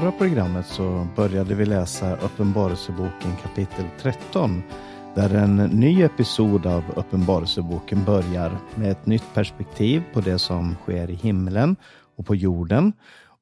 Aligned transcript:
förra 0.00 0.12
programmet 0.12 0.66
så 0.66 1.06
började 1.16 1.54
vi 1.54 1.66
läsa 1.66 2.16
Uppenbarelseboken 2.16 3.36
kapitel 3.42 3.84
13 4.00 4.62
där 5.14 5.34
en 5.34 5.56
ny 5.56 6.02
episod 6.02 6.66
av 6.66 6.82
Uppenbarelseboken 6.96 8.04
börjar 8.04 8.58
med 8.74 8.90
ett 8.90 9.06
nytt 9.06 9.34
perspektiv 9.34 10.02
på 10.12 10.20
det 10.20 10.38
som 10.38 10.74
sker 10.82 11.10
i 11.10 11.14
himlen 11.14 11.76
och 12.16 12.26
på 12.26 12.34
jorden. 12.34 12.92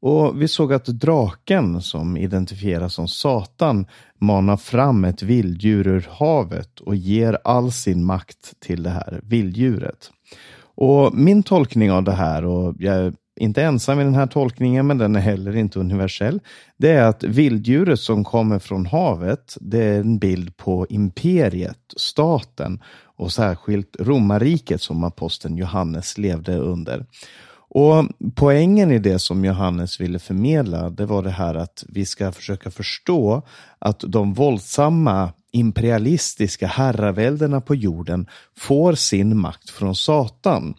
Och 0.00 0.42
vi 0.42 0.48
såg 0.48 0.72
att 0.72 0.84
draken, 0.84 1.82
som 1.82 2.16
identifieras 2.16 2.94
som 2.94 3.08
Satan, 3.08 3.86
manar 4.18 4.56
fram 4.56 5.04
ett 5.04 5.22
vilddjur 5.22 5.86
ur 5.86 6.08
havet 6.10 6.80
och 6.80 6.94
ger 6.94 7.38
all 7.44 7.72
sin 7.72 8.04
makt 8.04 8.60
till 8.60 8.82
det 8.82 8.90
här 8.90 9.20
vilddjuret. 9.22 10.10
Och 10.74 11.14
min 11.14 11.42
tolkning 11.42 11.92
av 11.92 12.02
det 12.02 12.12
här, 12.12 12.44
och 12.44 12.74
jag 12.78 13.14
inte 13.42 13.62
ensam 13.62 14.00
i 14.00 14.04
den 14.04 14.14
här 14.14 14.26
tolkningen, 14.26 14.86
men 14.86 14.98
den 14.98 15.16
är 15.16 15.20
heller 15.20 15.56
inte 15.56 15.80
universell. 15.80 16.40
Det 16.76 16.90
är 16.90 17.02
att 17.02 17.24
vilddjuret 17.24 18.00
som 18.00 18.24
kommer 18.24 18.58
från 18.58 18.86
havet, 18.86 19.56
det 19.60 19.84
är 19.84 20.00
en 20.00 20.18
bild 20.18 20.56
på 20.56 20.86
imperiet, 20.90 21.78
staten 21.96 22.82
och 23.16 23.32
särskilt 23.32 23.96
romarriket 24.00 24.82
som 24.82 25.04
aposteln 25.04 25.56
Johannes 25.56 26.18
levde 26.18 26.56
under. 26.56 27.06
Och 27.74 28.04
Poängen 28.34 28.90
i 28.90 28.98
det 28.98 29.18
som 29.18 29.44
Johannes 29.44 30.00
ville 30.00 30.18
förmedla, 30.18 30.90
det 30.90 31.06
var 31.06 31.22
det 31.22 31.30
här 31.30 31.54
att 31.54 31.84
vi 31.88 32.06
ska 32.06 32.32
försöka 32.32 32.70
förstå 32.70 33.42
att 33.78 34.04
de 34.06 34.34
våldsamma 34.34 35.32
imperialistiska 35.52 36.66
herraväldena 36.66 37.60
på 37.60 37.74
jorden 37.74 38.26
får 38.56 38.92
sin 38.92 39.36
makt 39.38 39.70
från 39.70 39.94
Satan. 39.96 40.74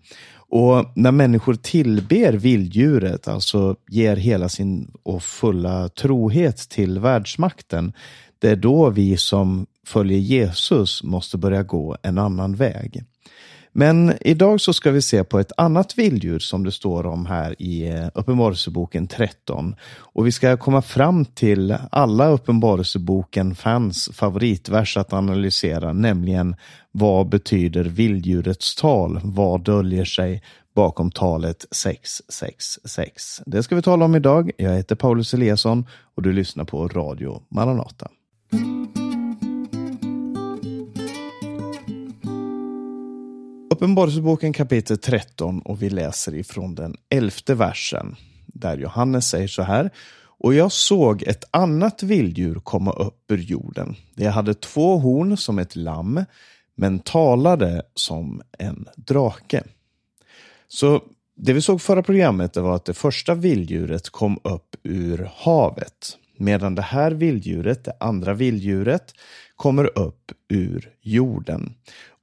Och 0.56 0.86
när 0.96 1.12
människor 1.12 1.54
tillber 1.54 2.34
vilddjuret, 2.34 3.28
alltså 3.28 3.76
ger 3.90 4.16
hela 4.16 4.50
sin 4.50 4.92
och 5.04 5.24
fulla 5.24 5.90
trohet 5.90 6.58
till 6.58 7.00
världsmakten, 7.00 7.94
det 8.40 8.50
är 8.50 8.56
då 8.56 8.90
vi 8.90 9.18
som 9.18 9.66
följer 9.86 10.18
Jesus 10.18 11.04
måste 11.04 11.38
börja 11.38 11.64
gå 11.64 11.98
en 12.02 12.18
annan 12.18 12.56
väg. 12.56 13.04
Men 13.74 14.14
idag 14.22 14.62
så 14.62 14.74
ska 14.74 14.92
vi 14.92 15.02
se 15.02 15.24
på 15.24 15.40
ett 15.40 15.52
annat 15.58 15.98
vilddjur 15.98 16.40
som 16.40 16.64
det 16.64 16.72
står 16.72 17.06
om 17.06 17.26
här 17.26 17.62
i 17.62 17.90
eh, 17.90 18.08
Uppenbarelseboken 18.14 19.08
13. 19.08 19.76
Och 19.98 20.28
vi 20.28 20.32
ska 20.32 20.58
komma 20.58 20.82
fram 20.82 21.26
till 21.26 21.78
alla 21.92 22.28
Uppenbarelseboken-fans 22.28 24.10
favoritvers 24.14 24.98
att 24.98 25.14
analysera, 25.14 25.94
nämligen 25.94 26.56
vad 26.92 27.30
betyder 27.30 27.84
vilddjurets 27.84 28.76
tal? 28.76 29.20
Vad 29.24 29.64
döljer 29.64 30.06
sig 30.06 30.44
bakom 30.76 31.12
talet 31.12 31.66
666? 31.72 33.42
Det 33.46 33.64
ska 33.64 33.76
vi 33.76 33.82
tala 33.82 34.06
om 34.06 34.16
idag. 34.16 34.52
Jag 34.58 34.76
heter 34.76 34.96
Paulus 34.96 35.34
Eliasson 35.34 35.86
och 36.16 36.22
du 36.22 36.34
lyssnar 36.34 36.64
på 36.64 36.88
Radio 36.88 37.42
Maranata. 37.50 38.08
Uppenbarelseboken 43.74 44.54
kapitel 44.54 44.98
13 44.98 45.60
och 45.60 45.82
vi 45.82 45.90
läser 45.90 46.36
ifrån 46.36 46.76
den 46.76 46.96
elfte 47.10 47.56
versen 47.56 48.16
där 48.48 48.78
Johannes 48.78 49.28
säger 49.28 49.48
så 49.48 49.62
här. 49.64 49.90
Och 50.16 50.54
jag 50.54 50.72
såg 50.72 51.24
ett 51.24 51.44
annat 51.52 52.04
vilddjur 52.04 52.56
komma 52.56 52.92
upp 52.92 53.32
ur 53.32 53.38
jorden. 53.38 53.96
Det 54.16 54.28
hade 54.28 54.54
två 54.54 54.98
horn 54.98 55.38
som 55.38 55.60
ett 55.60 55.76
lamm, 55.76 56.26
men 56.76 57.00
talade 57.00 57.84
som 57.96 58.42
en 58.58 58.88
drake. 58.96 59.64
Så 60.68 61.02
det 61.36 61.54
vi 61.54 61.62
såg 61.62 61.82
förra 61.82 62.04
programmet 62.04 62.58
var 62.58 62.76
att 62.76 62.86
det 62.86 62.94
första 62.94 63.36
vilddjuret 63.36 64.10
kom 64.10 64.40
upp 64.44 64.76
ur 64.84 65.30
havet. 65.36 66.18
Medan 66.38 66.76
det 66.76 66.82
här 66.82 67.12
vilddjuret, 67.12 67.84
det 67.84 67.94
andra 68.00 68.34
vilddjuret, 68.34 69.14
kommer 69.56 70.00
upp 70.00 70.32
ur 70.50 70.90
jorden. 71.02 71.74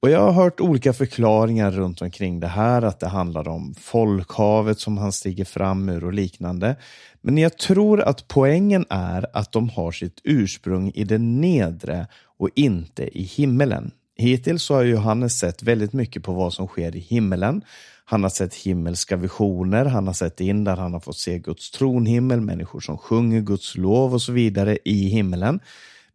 Och 0.03 0.11
Jag 0.11 0.21
har 0.21 0.33
hört 0.33 0.61
olika 0.61 0.93
förklaringar 0.93 1.71
runt 1.71 2.03
omkring 2.03 2.41
det 2.41 2.47
här, 2.47 2.83
att 2.83 3.01
det 3.01 3.09
handlar 3.09 3.49
om 3.49 3.75
folkhavet 3.75 4.81
som 4.81 4.99
han 4.99 5.13
stiger 5.13 5.45
fram 5.45 5.89
ur 5.89 6.05
och 6.05 6.13
liknande. 6.13 6.77
Men 7.21 7.39
jag 7.39 7.59
tror 7.59 8.01
att 8.01 8.29
poängen 8.29 8.87
är 8.91 9.27
att 9.33 9.53
de 9.53 9.69
har 9.69 9.93
sitt 9.93 10.21
ursprung 10.25 10.93
i 10.95 11.05
det 11.05 11.19
nedre 11.19 12.07
och 12.39 12.49
inte 12.55 13.19
i 13.19 13.23
himmelen. 13.23 13.91
Hittills 14.17 14.69
har 14.69 14.85
Johannes 14.85 15.39
sett 15.39 15.63
väldigt 15.63 15.93
mycket 15.93 16.23
på 16.23 16.33
vad 16.33 16.53
som 16.53 16.67
sker 16.67 16.97
i 16.97 17.01
himmelen. 17.01 17.63
Han 18.05 18.23
har 18.23 18.31
sett 18.31 18.55
himmelska 18.55 19.17
visioner, 19.17 19.85
han 19.85 20.07
har 20.07 20.15
sett 20.15 20.41
in 20.41 20.65
där 20.65 20.77
han 20.77 20.93
har 20.93 21.01
fått 21.01 21.19
se 21.19 21.39
Guds 21.39 21.71
tronhimmel, 21.71 22.41
människor 22.41 22.81
som 22.81 22.99
sjunger 22.99 23.41
Guds 23.41 23.77
lov 23.77 24.15
och 24.15 24.23
så 24.23 24.33
vidare 24.33 24.79
i 24.85 25.09
himmelen. 25.09 25.61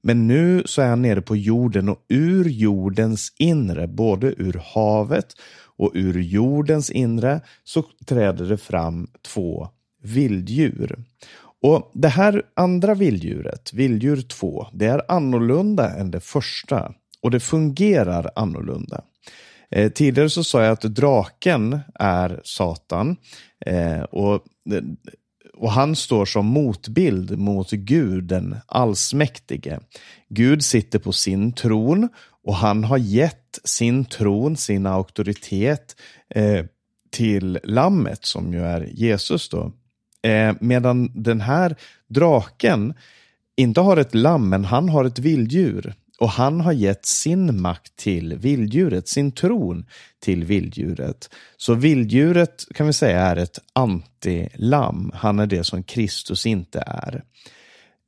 Men 0.07 0.27
nu 0.27 0.63
så 0.65 0.81
är 0.81 0.87
han 0.87 1.01
nere 1.01 1.21
på 1.21 1.35
jorden 1.35 1.89
och 1.89 2.05
ur 2.09 2.49
jordens 2.49 3.33
inre, 3.37 3.87
både 3.87 4.27
ur 4.27 4.61
havet 4.73 5.25
och 5.77 5.91
ur 5.93 6.21
jordens 6.21 6.89
inre, 6.89 7.41
så 7.63 7.83
träder 8.05 8.45
det 8.45 8.57
fram 8.57 9.07
två 9.21 9.67
vilddjur. 10.03 11.03
Och 11.61 11.91
Det 11.93 12.07
här 12.07 12.43
andra 12.53 12.93
vilddjuret, 12.93 13.73
vilddjur 13.73 14.21
2, 14.21 14.67
det 14.73 14.85
är 14.85 15.11
annorlunda 15.11 15.89
än 15.89 16.11
det 16.11 16.19
första 16.19 16.93
och 17.21 17.31
det 17.31 17.39
fungerar 17.39 18.31
annorlunda. 18.35 19.01
Eh, 19.71 19.91
tidigare 19.91 20.29
så 20.29 20.43
sa 20.43 20.63
jag 20.63 20.71
att 20.71 20.81
draken 20.81 21.79
är 21.93 22.41
Satan 22.43 23.15
eh, 23.65 24.01
och 24.01 24.43
och 25.57 25.71
han 25.71 25.95
står 25.95 26.25
som 26.25 26.45
motbild 26.45 27.37
mot 27.37 27.71
Gud, 27.71 28.23
den 28.23 28.55
allsmäktige. 28.65 29.79
Gud 30.29 30.63
sitter 30.63 30.99
på 30.99 31.11
sin 31.11 31.53
tron 31.53 32.09
och 32.43 32.55
han 32.55 32.83
har 32.83 32.97
gett 32.97 33.59
sin 33.63 34.05
tron, 34.05 34.57
sin 34.57 34.85
auktoritet 34.85 35.95
eh, 36.29 36.65
till 37.11 37.59
lammet 37.63 38.25
som 38.25 38.53
ju 38.53 38.61
är 38.61 38.81
Jesus. 38.81 39.49
då. 39.49 39.71
Eh, 40.29 40.55
medan 40.59 41.23
den 41.23 41.41
här 41.41 41.75
draken 42.07 42.93
inte 43.57 43.81
har 43.81 43.97
ett 43.97 44.15
lamm, 44.15 44.49
men 44.49 44.65
han 44.65 44.89
har 44.89 45.05
ett 45.05 45.19
vilddjur. 45.19 45.93
Och 46.19 46.29
han 46.29 46.61
har 46.61 46.71
gett 46.71 47.05
sin 47.05 47.61
makt 47.61 47.95
till 47.95 48.37
vilddjuret, 48.37 49.07
sin 49.07 49.31
tron 49.31 49.85
till 50.19 50.43
vilddjuret. 50.43 51.29
Så 51.57 51.73
vilddjuret 51.73 52.65
kan 52.75 52.87
vi 52.87 52.93
säga 52.93 53.21
är 53.21 53.35
ett 53.35 53.59
antilamm. 53.73 55.11
Han 55.13 55.39
är 55.39 55.45
det 55.45 55.63
som 55.63 55.83
Kristus 55.83 56.45
inte 56.45 56.83
är. 56.87 57.23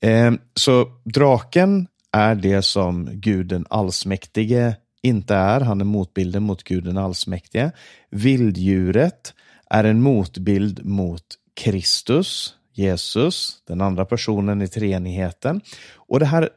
Eh, 0.01 0.33
så 0.53 0.87
draken 1.05 1.87
är 2.11 2.35
det 2.35 2.61
som 2.61 3.09
guden 3.13 3.65
allsmäktige 3.69 4.75
inte 5.01 5.35
är. 5.35 5.61
Han 5.61 5.81
är 5.81 5.85
motbilden 5.85 6.43
mot 6.43 6.63
guden 6.63 6.97
allsmäktige. 6.97 7.71
Vilddjuret 8.11 9.33
är 9.69 9.83
en 9.83 10.01
motbild 10.01 10.85
mot 10.85 11.23
Kristus, 11.55 12.53
Jesus, 12.73 13.63
den 13.67 13.81
andra 13.81 14.05
personen 14.05 14.61
i 14.61 14.67
treenigheten. 14.67 15.61
Och 15.95 16.19
det 16.19 16.25
här 16.25 16.49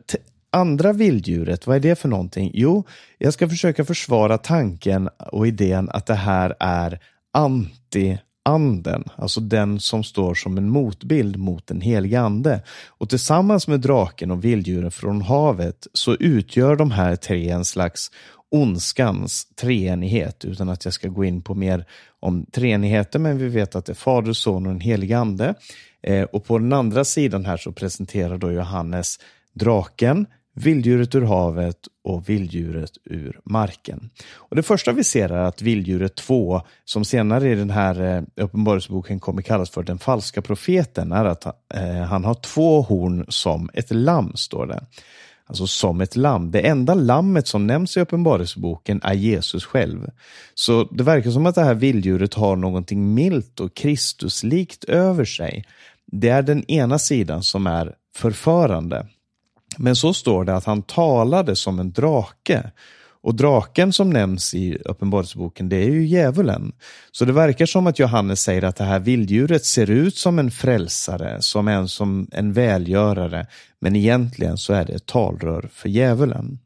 andra 0.53 0.93
vilddjuret, 0.93 1.67
vad 1.67 1.77
är 1.77 1.81
det 1.81 1.99
för 1.99 2.09
någonting? 2.09 2.51
Jo, 2.55 2.85
jag 3.19 3.33
ska 3.33 3.49
försöka 3.49 3.85
försvara 3.85 4.39
tanken 4.39 5.09
och 5.33 5.47
idén 5.47 5.89
att 5.93 6.07
det 6.07 6.15
här 6.15 6.55
är 6.61 7.01
anti-anden, 7.37 9.09
alltså 9.17 9.41
den 9.41 9.81
som 9.81 10.05
står 10.05 10.35
som 10.35 10.59
en 10.59 10.69
motbild 10.69 11.37
mot 11.37 11.67
den 11.67 11.81
helige 11.81 12.21
ande. 12.21 12.63
Och 12.89 13.09
tillsammans 13.09 13.69
med 13.69 13.81
draken 13.81 14.31
och 14.31 14.45
vilddjuren 14.45 14.91
från 14.91 15.23
havet 15.23 15.87
så 15.93 16.15
utgör 16.15 16.77
de 16.77 16.91
här 16.91 17.17
tre 17.17 17.51
en 17.51 17.65
slags 17.65 18.11
ondskans 18.51 19.47
treenighet, 19.61 20.45
utan 20.45 20.69
att 20.69 20.85
jag 20.85 20.95
ska 20.95 21.09
gå 21.09 21.25
in 21.25 21.43
på 21.43 21.55
mer 21.55 21.85
om 22.21 22.47
treenigheten, 22.53 23.23
men 23.23 23.39
vi 23.39 23.49
vet 23.49 23.75
att 23.75 23.85
det 23.85 23.93
är 23.93 23.95
Fader, 23.95 24.33
Son 24.33 24.67
och 24.67 24.73
den 24.73 24.81
helige 24.81 25.19
Ande. 25.19 25.55
Eh, 26.03 26.23
och 26.23 26.45
på 26.45 26.59
den 26.59 26.73
andra 26.73 27.05
sidan 27.05 27.45
här 27.45 27.57
så 27.57 27.73
presenterar 27.73 28.39
då 28.39 28.53
Johannes 28.53 29.19
draken, 29.53 30.27
vilddjuret 30.55 31.15
ur 31.15 31.23
havet 31.23 31.77
och 32.05 32.29
vilddjuret 32.29 32.91
ur 33.05 33.41
marken. 33.45 34.11
Och 34.35 34.57
Det 34.57 34.63
första 34.63 34.93
vi 34.93 35.05
ser 35.05 35.29
är 35.29 35.45
att 35.45 35.63
vilddjuret 35.63 36.15
2, 36.15 36.63
som 36.85 37.05
senare 37.05 37.51
i 37.51 37.55
den 37.55 37.71
här 37.71 38.01
eh, 38.01 38.45
uppenbarelseboken 38.45 39.21
kommer 39.21 39.43
kallas 39.43 39.71
för 39.71 39.83
den 39.83 39.99
falska 39.99 40.43
profeten, 40.43 41.13
är 41.13 41.25
att 41.25 41.47
eh, 41.75 42.03
han 42.03 42.25
har 42.25 42.35
två 42.35 42.83
horn 42.83 43.25
som 43.29 43.71
ett 43.75 43.91
lamm, 43.91 44.33
står 44.35 44.67
det. 44.67 44.87
Alltså 45.47 45.67
som 45.67 46.01
ett 46.01 46.17
lamm. 46.17 46.51
Det 46.51 46.61
enda 46.61 46.95
lammet 46.95 47.47
som 47.47 47.67
nämns 47.67 47.97
i 47.97 48.01
Uppenbarelseboken 48.01 49.01
är 49.03 49.15
Jesus 49.15 49.65
själv. 49.65 50.11
Så 50.55 50.85
det 50.85 51.05
verkar 51.05 51.31
som 51.31 51.47
att 51.47 51.55
det 51.55 51.65
här 51.65 51.75
vilddjuret 51.75 52.35
har 52.35 52.57
någonting 52.57 53.15
milt 53.15 53.61
och 53.61 53.75
Kristuslikt 53.75 54.85
över 54.85 55.25
sig. 55.25 55.65
Det 56.07 56.29
är 56.29 56.43
den 56.43 56.71
ena 56.71 56.99
sidan 56.99 57.43
som 57.43 57.67
är 57.67 57.95
förförande. 58.15 59.07
Men 59.79 59.97
så 59.97 60.15
står 60.15 60.45
det 60.45 60.57
att 60.57 60.65
han 60.65 60.83
talade 60.83 61.57
som 61.57 61.79
en 61.79 61.93
drake 61.93 62.71
Och 63.23 63.35
draken 63.35 63.93
som 63.93 64.11
nämns 64.11 64.55
i 64.55 64.79
Uppenbarelseboken, 64.85 65.69
det 65.69 65.77
är 65.77 65.91
ju 65.91 66.07
djävulen. 66.07 66.73
Så 67.13 67.25
det 67.25 67.33
verkar 67.33 67.67
som 67.67 67.87
att 67.87 67.99
Johannes 67.99 68.41
säger 68.43 68.65
att 68.65 68.77
det 68.77 68.85
här 68.85 68.99
vilddjuret 68.99 69.65
ser 69.65 69.91
ut 69.91 70.17
som 70.17 70.39
en 70.39 70.51
frälsare, 70.51 71.43
som 71.43 71.69
en, 71.69 71.89
som 71.89 72.29
en 72.33 72.53
välgörare, 72.53 73.47
men 73.81 73.97
egentligen 73.97 74.57
så 74.59 74.73
är 74.73 74.85
det 74.85 74.93
ett 74.93 75.07
talrör 75.07 75.69
för 75.73 75.89
djävulen. 75.89 76.59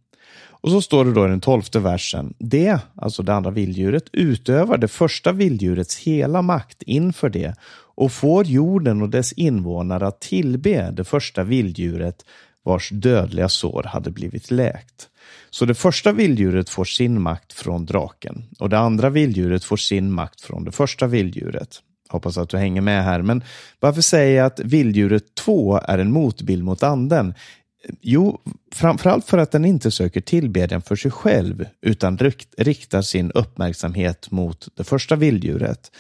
Och 0.65 0.71
så 0.71 0.83
står 0.83 1.05
det 1.05 1.13
då 1.13 1.27
i 1.27 1.29
den 1.29 1.41
tolfte 1.41 1.79
versen. 1.79 2.35
Det, 2.39 2.79
alltså 2.97 3.23
det 3.23 3.35
andra 3.35 3.51
vilddjuret, 3.51 4.05
utövar 4.13 4.79
det 4.79 4.89
första 4.89 5.33
vilddjurets 5.33 5.97
hela 5.99 6.43
makt 6.43 6.83
inför 6.83 7.29
det 7.29 7.55
och 7.97 8.13
får 8.13 8.47
jorden 8.47 9.03
och 9.03 9.09
dess 9.09 9.33
invånare 9.33 10.07
att 10.07 10.21
tillbe 10.21 10.91
det 10.91 11.05
första 11.05 11.43
vilddjuret 11.45 12.25
vars 12.65 12.91
dödliga 12.91 13.49
sår 13.49 13.83
hade 13.83 14.11
blivit 14.11 14.51
läkt. 14.51 15.09
Så 15.51 15.65
det 15.65 15.75
första 15.75 16.13
vilddjuret 16.13 16.69
får 16.71 16.85
sin 16.85 17.23
makt 17.23 17.53
från 17.53 17.87
draken 17.87 18.45
och 18.59 18.69
det 18.69 18.79
andra 18.79 19.11
vilddjuret 19.11 19.65
får 19.65 19.77
sin 19.77 20.13
makt 20.13 20.41
från 20.41 20.65
det 20.65 20.73
första 20.73 21.07
vilddjuret. 21.07 21.81
Hoppas 22.09 22.39
att 22.39 22.49
du 22.49 22.57
hänger 22.57 22.81
med 22.81 23.05
här, 23.05 23.23
men 23.23 23.45
varför 23.81 24.03
säger 24.03 24.37
jag 24.37 24.47
att 24.47 24.61
vilddjuret 24.61 25.35
2 25.35 25.81
är 25.89 25.99
en 25.99 26.13
motbild 26.13 26.65
mot 26.65 26.83
anden? 26.83 27.35
Jo, 28.01 28.41
framförallt 28.73 29.27
för 29.27 29.39
att 29.39 29.51
den 29.51 29.65
inte 29.65 29.91
söker 29.91 30.21
tillbedjan 30.21 30.83
för 30.83 30.97
sig 30.97 31.11
själv 31.11 31.67
utan 31.83 32.19
riktar 32.59 33.03
sin 33.03 33.31
uppmärksamhet 33.31 34.31
mot 34.31 34.69
det 34.77 34.85
första 34.85 35.17
vilddjuret. 35.17 35.91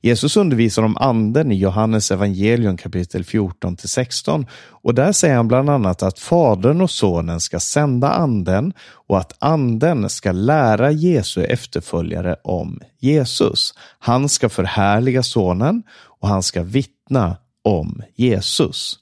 Jesus 0.00 0.36
undervisar 0.36 0.82
om 0.82 0.96
anden 0.96 1.52
i 1.52 1.54
Johannes 1.54 2.10
evangelium 2.10 2.76
kapitel 2.76 3.24
14 3.24 3.76
16 3.76 4.46
och 4.70 4.94
där 4.94 5.12
säger 5.12 5.36
han 5.36 5.48
bland 5.48 5.70
annat 5.70 6.02
att 6.02 6.18
Fadern 6.18 6.80
och 6.80 6.90
Sonen 6.90 7.40
ska 7.40 7.60
sända 7.60 8.10
anden 8.10 8.72
och 9.06 9.18
att 9.18 9.36
anden 9.38 10.10
ska 10.10 10.32
lära 10.32 10.90
Jesu 10.90 11.44
efterföljare 11.44 12.36
om 12.44 12.80
Jesus. 13.00 13.74
Han 13.98 14.28
ska 14.28 14.48
förhärliga 14.48 15.22
Sonen 15.22 15.82
och 16.20 16.28
han 16.28 16.42
ska 16.42 16.62
vittna 16.62 17.36
om 17.62 18.02
Jesus. 18.14 18.98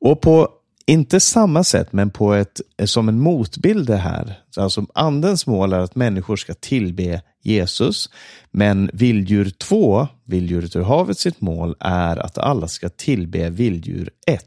Och 0.00 0.20
på 0.20 0.48
inte 0.86 1.20
samma 1.20 1.64
sätt, 1.64 1.92
men 1.92 2.10
på 2.10 2.34
ett, 2.34 2.60
som 2.84 3.08
en 3.08 3.20
motbild 3.20 3.86
det 3.86 3.96
här. 3.96 4.38
Alltså 4.56 4.86
andens 4.94 5.46
mål 5.46 5.72
är 5.72 5.78
att 5.78 5.94
människor 5.94 6.36
ska 6.36 6.54
tillbe 6.54 7.22
Jesus. 7.42 8.10
Men 8.50 8.90
vilddjur 8.92 9.50
2, 9.50 10.08
vilddjuret 10.24 10.76
ur 10.76 10.82
havet, 10.82 11.18
sitt 11.18 11.40
mål 11.40 11.76
är 11.80 12.16
att 12.16 12.38
alla 12.38 12.68
ska 12.68 12.88
tillbe 12.88 13.50
vilddjur 13.50 14.10
1. 14.26 14.44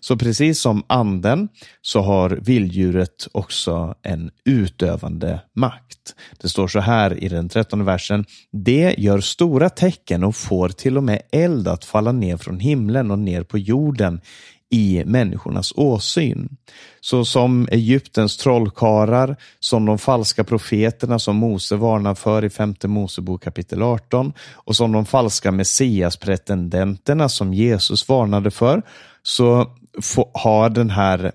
Så 0.00 0.16
precis 0.16 0.60
som 0.60 0.82
anden 0.86 1.48
så 1.82 2.00
har 2.00 2.30
vilddjuret 2.30 3.28
också 3.32 3.94
en 4.02 4.30
utövande 4.44 5.40
makt. 5.56 6.14
Det 6.40 6.48
står 6.48 6.68
så 6.68 6.80
här 6.80 7.24
i 7.24 7.28
den 7.28 7.48
trettonde 7.48 7.84
versen. 7.84 8.24
Det 8.52 8.94
gör 8.98 9.20
stora 9.20 9.70
tecken 9.70 10.24
och 10.24 10.36
får 10.36 10.68
till 10.68 10.96
och 10.96 11.04
med 11.04 11.22
eld 11.32 11.68
att 11.68 11.84
falla 11.84 12.12
ner 12.12 12.36
från 12.36 12.60
himlen 12.60 13.10
och 13.10 13.18
ner 13.18 13.42
på 13.42 13.58
jorden 13.58 14.20
i 14.72 15.02
människornas 15.06 15.72
åsyn. 15.76 16.48
Så 17.00 17.24
som 17.24 17.68
Egyptens 17.70 18.36
trollkarlar, 18.36 19.36
som 19.60 19.86
de 19.86 19.98
falska 19.98 20.44
profeterna 20.44 21.18
som 21.18 21.36
Mose 21.36 21.76
för 22.14 22.44
i 22.44 22.50
femte 22.50 22.88
Mosebok 22.88 23.42
kapitel 23.44 23.82
18 23.82 24.32
och 24.54 24.76
som 24.76 24.92
de 24.92 25.06
falska 25.06 25.52
messiaspretendenterna 25.52 27.28
som 27.28 27.54
Jesus 27.54 28.08
varnade 28.08 28.50
för, 28.50 28.82
så 29.22 29.66
har 30.32 30.70
den 30.70 30.90
här 30.90 31.32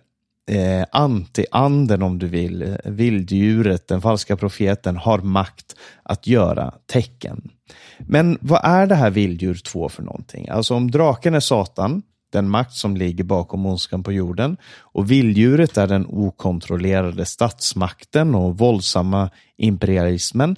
eh, 0.52 0.86
anti-anden 0.92 2.04
om 2.04 2.20
du 2.20 2.28
vill, 2.28 2.78
vilddjuret, 2.86 3.88
den 3.88 4.02
falska 4.02 4.38
profeten, 4.38 4.98
har 4.98 5.20
makt 5.20 5.76
att 6.04 6.28
göra 6.28 6.74
tecken. 6.86 7.52
Men 8.00 8.38
vad 8.42 8.62
är 8.64 8.88
det 8.88 8.96
här 8.96 9.10
vilddjur 9.10 9.56
2 9.56 9.90
för 9.90 10.04
någonting? 10.04 10.50
Alltså 10.50 10.76
om 10.76 10.92
draken 10.92 11.34
är 11.34 11.40
Satan, 11.40 12.02
den 12.30 12.50
makt 12.50 12.74
som 12.74 12.98
ligger 12.98 13.24
bakom 13.24 13.66
ondskan 13.66 14.04
på 14.04 14.12
jorden 14.12 14.58
och 14.80 15.12
vilddjuret 15.12 15.78
är 15.78 15.88
den 15.88 16.06
okontrollerade 16.10 17.26
statsmakten 17.26 18.36
och 18.36 18.58
våldsamma 18.58 19.30
imperialismen. 19.58 20.56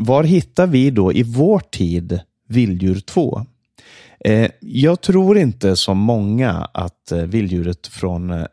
Var 0.00 0.24
hittar 0.24 0.66
vi 0.66 0.90
då 0.90 1.12
i 1.12 1.22
vår 1.22 1.60
tid 1.60 2.20
vilddjur 2.48 3.00
2? 3.00 3.46
Eh, 4.24 4.50
jag 4.60 5.00
tror 5.00 5.38
inte 5.38 5.76
som 5.76 5.98
många 5.98 6.68
att 6.74 7.12
eh, 7.12 7.18
vilddjuret 7.18 7.86
från 7.86 8.30
eh, 8.30 8.46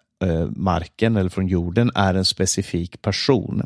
marken 0.55 1.15
eller 1.15 1.29
från 1.29 1.47
jorden 1.47 1.91
är 1.95 2.13
en 2.13 2.25
specifik 2.25 3.01
person. 3.01 3.63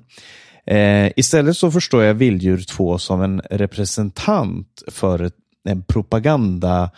Eh, 0.65 1.12
istället 1.15 1.57
så 1.57 1.71
förstår 1.71 2.03
jag 2.03 2.13
vilddjur 2.13 2.62
2 2.62 2.97
som 2.97 3.21
en 3.21 3.41
representant 3.50 4.83
för 4.88 5.31
en 5.69 5.83
propaganda 5.83 6.91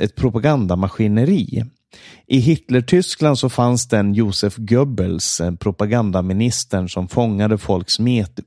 ett 0.00 0.14
propagandamaskineri. 0.14 1.64
I 2.26 2.38
Hitler-Tyskland 2.38 3.38
så 3.38 3.48
fanns 3.48 3.88
den 3.88 4.14
Josef 4.14 4.56
Goebbels, 4.56 5.40
eh, 5.40 5.54
propagandaministern 5.54 6.88
som 6.88 7.08
fångade 7.08 7.58
folks 7.58 7.98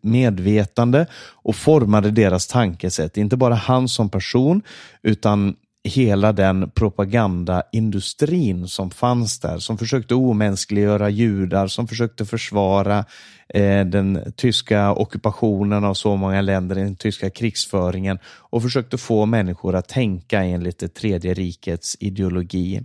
medvetande 0.02 1.06
och 1.16 1.56
formade 1.56 2.12
deras 2.12 2.48
tankesätt. 2.48 3.18
Inte 3.18 3.38
bara 3.38 3.56
han 3.56 3.88
som 3.88 4.10
person, 4.10 4.62
utan 5.04 5.56
hela 5.84 6.32
den 6.32 6.72
propagandaindustrin 6.72 8.68
som 8.68 8.92
fanns 8.92 9.40
där, 9.40 9.58
som 9.58 9.78
försökte 9.78 10.16
omänskliggöra 10.16 11.10
judar, 11.10 11.68
som 11.68 11.88
försökte 11.88 12.26
försvara 12.26 13.06
eh, 13.54 13.86
den 13.86 14.34
tyska 14.36 14.94
ockupationen 14.94 15.84
av 15.84 15.94
så 15.94 16.16
många 16.16 16.42
länder, 16.42 16.76
den 16.76 16.96
tyska 16.96 17.30
krigsföringen 17.30 18.20
och 18.26 18.64
försökte 18.64 18.98
få 18.98 19.26
människor 19.26 19.76
att 19.76 19.88
tänka 19.88 20.44
enligt 20.44 20.80
det 20.80 20.94
tredje 20.94 21.34
rikets 21.34 21.98
ideologi. 22.00 22.82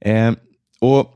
Eh, 0.00 0.32
och 0.80 1.14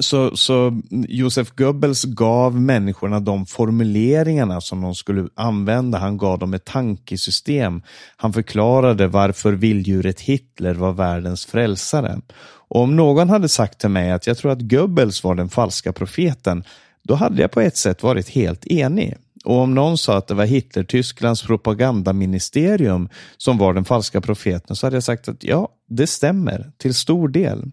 så, 0.00 0.36
så 0.36 0.80
Josef 0.90 1.50
Goebbels 1.50 2.04
gav 2.04 2.60
människorna 2.60 3.20
de 3.20 3.46
formuleringarna 3.46 4.60
som 4.60 4.80
de 4.80 4.94
skulle 4.94 5.28
använda. 5.34 5.98
Han 5.98 6.18
gav 6.18 6.38
dem 6.38 6.54
ett 6.54 6.64
tankesystem. 6.64 7.82
Han 8.16 8.32
förklarade 8.32 9.06
varför 9.06 9.52
vilddjuret 9.52 10.20
Hitler 10.20 10.74
var 10.74 10.92
världens 10.92 11.46
frälsare. 11.46 12.20
Och 12.68 12.80
om 12.80 12.96
någon 12.96 13.28
hade 13.28 13.48
sagt 13.48 13.78
till 13.78 13.88
mig 13.88 14.12
att 14.12 14.26
jag 14.26 14.38
tror 14.38 14.52
att 14.52 14.70
Goebbels 14.70 15.24
var 15.24 15.34
den 15.34 15.48
falska 15.48 15.92
profeten, 15.92 16.64
då 17.02 17.14
hade 17.14 17.42
jag 17.42 17.50
på 17.50 17.60
ett 17.60 17.76
sätt 17.76 18.02
varit 18.02 18.28
helt 18.28 18.66
enig. 18.66 19.16
Och 19.44 19.56
om 19.56 19.74
någon 19.74 19.98
sa 19.98 20.16
att 20.16 20.26
det 20.26 20.34
var 20.34 20.44
Hitler-Tysklands 20.44 21.46
propagandaministerium 21.46 23.08
som 23.36 23.58
var 23.58 23.74
den 23.74 23.84
falska 23.84 24.20
profeten 24.20 24.76
så 24.76 24.86
hade 24.86 24.96
jag 24.96 25.04
sagt 25.04 25.28
att 25.28 25.44
ja, 25.44 25.68
det 25.88 26.06
stämmer 26.06 26.72
till 26.76 26.94
stor 26.94 27.28
del. 27.28 27.70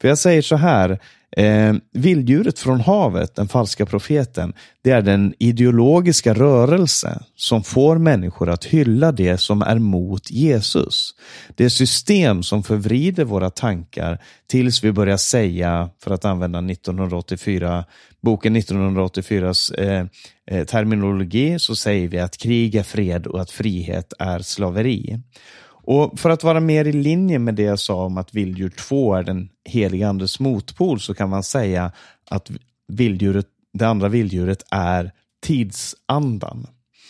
För 0.00 0.08
jag 0.08 0.18
säger 0.18 0.42
så 0.42 0.56
här, 0.56 0.98
Eh, 1.36 1.74
vilddjuret 1.92 2.58
från 2.58 2.80
havet, 2.80 3.34
den 3.34 3.48
falska 3.48 3.86
profeten, 3.86 4.52
det 4.82 4.90
är 4.90 5.02
den 5.02 5.34
ideologiska 5.38 6.34
rörelse 6.34 7.22
som 7.36 7.62
får 7.62 7.98
människor 7.98 8.48
att 8.48 8.64
hylla 8.64 9.12
det 9.12 9.38
som 9.38 9.62
är 9.62 9.78
mot 9.78 10.30
Jesus. 10.30 11.14
Det 11.56 11.70
system 11.70 12.42
som 12.42 12.62
förvrider 12.62 13.24
våra 13.24 13.50
tankar 13.50 14.18
tills 14.46 14.84
vi 14.84 14.92
börjar 14.92 15.16
säga, 15.16 15.90
för 16.02 16.10
att 16.10 16.24
använda 16.24 16.58
1984, 16.58 17.84
boken 18.20 18.56
1984s 18.56 19.80
eh, 19.80 20.06
Eh, 20.50 20.64
terminologi, 20.64 21.58
så 21.58 21.76
säger 21.76 22.08
vi 22.08 22.18
att 22.18 22.36
krig 22.36 22.74
är 22.74 22.82
fred 22.82 23.26
och 23.26 23.40
att 23.40 23.50
frihet 23.50 24.12
är 24.18 24.38
slaveri. 24.38 25.20
Och 25.68 26.18
För 26.18 26.30
att 26.30 26.44
vara 26.44 26.60
mer 26.60 26.84
i 26.84 26.92
linje 26.92 27.38
med 27.38 27.54
det 27.54 27.62
jag 27.62 27.78
sa 27.78 28.04
om 28.04 28.18
att 28.18 28.34
vilddjur 28.34 28.70
2 28.70 29.14
är 29.14 29.22
den 29.22 29.48
helige 29.64 30.08
andes 30.08 30.40
motpol 30.40 31.00
så 31.00 31.14
kan 31.14 31.30
man 31.30 31.42
säga 31.42 31.92
att 32.30 32.50
vilddjuret, 32.88 33.46
det 33.72 33.88
andra 33.88 34.08
vilddjuret 34.08 34.62
är 34.70 35.12
tidsandan. 35.46 36.66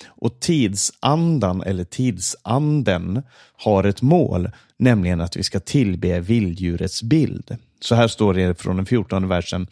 Och 0.07 0.41
tidsandan 0.41 1.63
eller 1.63 1.85
tidsanden 1.85 3.23
har 3.57 3.85
ett 3.85 4.03
mål, 4.03 4.51
nämligen 4.77 5.21
att 5.21 5.37
vi 5.37 5.43
ska 5.43 5.61
tillbe 5.61 6.21
vilddjurets 6.21 7.03
bild. 7.03 7.57
Så 7.81 7.95
här 7.95 8.09
står 8.09 8.35
det 8.35 8.61
från 8.61 8.77
den 8.77 8.87
14 8.87 9.29
versen. 9.29 9.67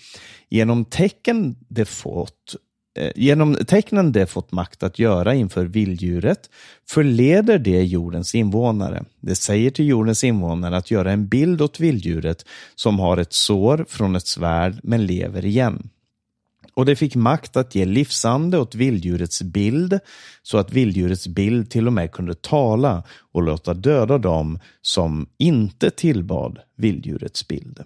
Genom 0.49 0.85
tecken 0.85 1.57
det 1.69 1.85
fått 1.85 2.57
Eh, 2.97 3.13
genom 3.17 3.55
tecknen 3.55 4.13
det 4.13 4.27
fått 4.27 4.53
makt 4.53 4.83
att 4.83 4.99
göra 4.99 5.35
inför 5.35 5.65
vilddjuret 5.65 6.51
förleder 6.89 7.59
det 7.59 7.83
jordens 7.83 8.35
invånare. 8.35 9.05
Det 9.21 9.35
säger 9.35 9.71
till 9.71 9.87
jordens 9.87 10.25
invånare 10.25 10.77
att 10.77 10.91
göra 10.91 11.13
en 11.13 11.29
bild 11.29 11.63
åt 11.63 11.81
vilddjuret 11.81 12.45
som 12.75 12.99
har 12.99 13.17
ett 13.17 13.33
sår 13.33 13.87
från 13.89 14.17
ett 14.17 14.27
svärd 14.27 14.81
men 14.83 15.07
lever 15.07 15.45
igen. 15.45 15.89
Och 16.75 16.87
det 16.87 16.97
fick 16.97 17.15
makt 17.15 17.57
att 17.57 17.75
ge 17.75 17.85
livsande 17.85 18.59
åt 18.59 18.75
vilddjurets 18.75 19.43
bild 19.43 19.99
så 20.43 20.59
att 20.59 20.73
vilddjurets 20.73 21.29
bild 21.29 21.71
till 21.71 21.87
och 21.87 21.93
med 21.93 22.13
kunde 22.13 22.35
tala 22.35 23.03
och 23.33 23.43
låta 23.43 23.75
döda 23.75 24.19
dem 24.19 24.59
som 24.83 25.27
inte 25.39 25.91
tillbad 25.91 26.59
vilddjurets 26.77 27.49
bild. 27.49 27.85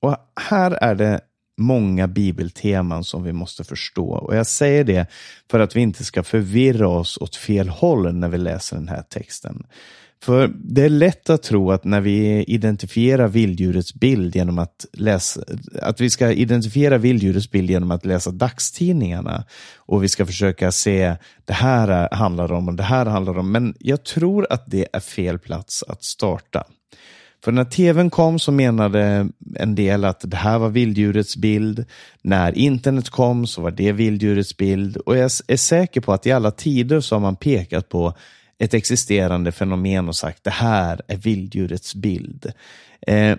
Och 0.00 0.16
här 0.40 0.70
är 0.70 0.94
det 0.94 1.20
många 1.58 2.08
bibelteman 2.08 3.04
som 3.04 3.22
vi 3.22 3.32
måste 3.32 3.64
förstå. 3.64 4.08
Och 4.08 4.36
jag 4.36 4.46
säger 4.46 4.84
det 4.84 5.06
för 5.50 5.60
att 5.60 5.76
vi 5.76 5.80
inte 5.80 6.04
ska 6.04 6.22
förvirra 6.22 6.88
oss 6.88 7.18
åt 7.20 7.36
fel 7.36 7.68
håll 7.68 8.14
när 8.14 8.28
vi 8.28 8.38
läser 8.38 8.76
den 8.76 8.88
här 8.88 9.02
texten. 9.02 9.66
För 10.22 10.52
det 10.54 10.84
är 10.84 10.88
lätt 10.88 11.30
att 11.30 11.42
tro 11.42 11.70
att 11.70 11.84
när 11.84 12.00
vi 12.00 12.44
identifierar 12.44 13.28
vilddjurets 13.28 13.94
bild 13.94 14.36
genom 14.36 14.58
att 14.58 14.86
läsa, 14.92 15.40
att 15.82 16.00
vi 16.00 16.10
ska 16.10 16.32
identifiera 16.32 16.98
vilddjurets 16.98 17.50
bild 17.50 17.70
genom 17.70 17.90
att 17.90 18.04
läsa 18.04 18.30
dagstidningarna 18.30 19.44
och 19.76 20.02
vi 20.02 20.08
ska 20.08 20.26
försöka 20.26 20.72
se 20.72 21.16
det 21.44 21.52
här 21.52 22.14
handlar 22.14 22.52
om 22.52 22.68
och 22.68 22.74
det 22.74 22.82
här 22.82 23.06
handlar 23.06 23.38
om. 23.38 23.52
Men 23.52 23.74
jag 23.78 24.04
tror 24.04 24.46
att 24.50 24.64
det 24.66 24.86
är 24.92 25.00
fel 25.00 25.38
plats 25.38 25.84
att 25.88 26.04
starta. 26.04 26.64
För 27.44 27.52
när 27.52 27.64
tvn 27.64 28.10
kom 28.10 28.38
så 28.38 28.52
menade 28.52 29.28
en 29.54 29.74
del 29.74 30.04
att 30.04 30.30
det 30.30 30.36
här 30.36 30.58
var 30.58 30.68
vilddjurets 30.68 31.36
bild. 31.36 31.84
När 32.22 32.58
internet 32.58 33.10
kom 33.10 33.46
så 33.46 33.62
var 33.62 33.70
det 33.70 33.92
vilddjurets 33.92 34.56
bild. 34.56 34.96
Och 34.96 35.16
jag 35.16 35.30
är 35.46 35.56
säker 35.56 36.00
på 36.00 36.12
att 36.12 36.26
i 36.26 36.32
alla 36.32 36.50
tider 36.50 37.00
så 37.00 37.14
har 37.14 37.20
man 37.20 37.36
pekat 37.36 37.88
på 37.88 38.14
ett 38.58 38.74
existerande 38.74 39.52
fenomen 39.52 40.08
och 40.08 40.16
sagt 40.16 40.44
det 40.44 40.50
här 40.50 41.00
är 41.08 41.16
vilddjurets 41.16 41.94
bild. 41.94 42.52
Eh, 43.06 43.36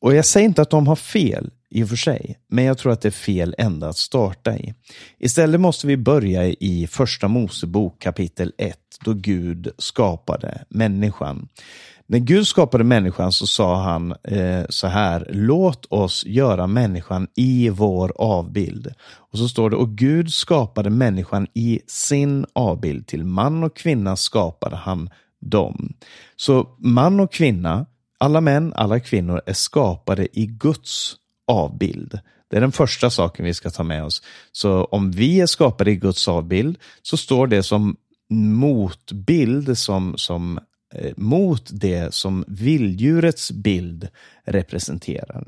och 0.00 0.14
jag 0.14 0.24
säger 0.24 0.48
inte 0.48 0.62
att 0.62 0.70
de 0.70 0.86
har 0.86 0.96
fel 0.96 1.50
i 1.72 1.84
och 1.84 1.88
för 1.88 1.96
sig, 1.96 2.38
men 2.48 2.64
jag 2.64 2.78
tror 2.78 2.92
att 2.92 3.00
det 3.00 3.08
är 3.08 3.10
fel 3.10 3.54
ända 3.58 3.88
att 3.88 3.96
starta 3.96 4.56
i. 4.56 4.74
Istället 5.18 5.60
måste 5.60 5.86
vi 5.86 5.96
börja 5.96 6.46
i 6.46 6.88
första 6.90 7.28
Mosebok 7.28 8.02
kapitel 8.02 8.52
1, 8.58 8.78
då 9.04 9.12
Gud 9.12 9.68
skapade 9.78 10.64
människan. 10.68 11.48
När 12.06 12.18
Gud 12.18 12.46
skapade 12.46 12.84
människan 12.84 13.32
så 13.32 13.46
sa 13.46 13.82
han 13.82 14.14
eh, 14.24 14.64
så 14.68 14.86
här, 14.86 15.26
låt 15.30 15.86
oss 15.86 16.24
göra 16.26 16.66
människan 16.66 17.28
i 17.36 17.68
vår 17.68 18.12
avbild. 18.16 18.94
Och 19.14 19.38
så 19.38 19.48
står 19.48 19.70
det, 19.70 19.76
och 19.76 19.90
Gud 19.90 20.32
skapade 20.32 20.90
människan 20.90 21.46
i 21.54 21.80
sin 21.86 22.46
avbild, 22.52 23.06
till 23.06 23.24
man 23.24 23.64
och 23.64 23.76
kvinna 23.76 24.16
skapade 24.16 24.76
han 24.76 25.10
dem. 25.40 25.92
Så 26.36 26.68
man 26.78 27.20
och 27.20 27.32
kvinna, 27.32 27.86
alla 28.18 28.40
män, 28.40 28.72
alla 28.76 29.00
kvinnor 29.00 29.40
är 29.46 29.52
skapade 29.52 30.38
i 30.38 30.46
Guds 30.46 31.16
avbild. 31.46 32.18
Det 32.50 32.56
är 32.56 32.60
den 32.60 32.72
första 32.72 33.10
saken 33.10 33.44
vi 33.44 33.54
ska 33.54 33.70
ta 33.70 33.82
med 33.82 34.04
oss. 34.04 34.22
Så 34.52 34.84
om 34.84 35.10
vi 35.10 35.40
är 35.40 35.46
skapade 35.46 35.90
i 35.90 35.96
Guds 35.96 36.28
avbild 36.28 36.78
så 37.02 37.16
står 37.16 37.46
det 37.46 37.62
som 37.62 37.96
motbild, 38.30 39.78
som, 39.78 40.14
som 40.16 40.60
Eh, 40.94 41.12
mot 41.16 41.70
det 41.72 42.14
som 42.14 42.44
vilddjurets 42.48 43.52
bild 43.52 44.08
representerar. 44.44 45.44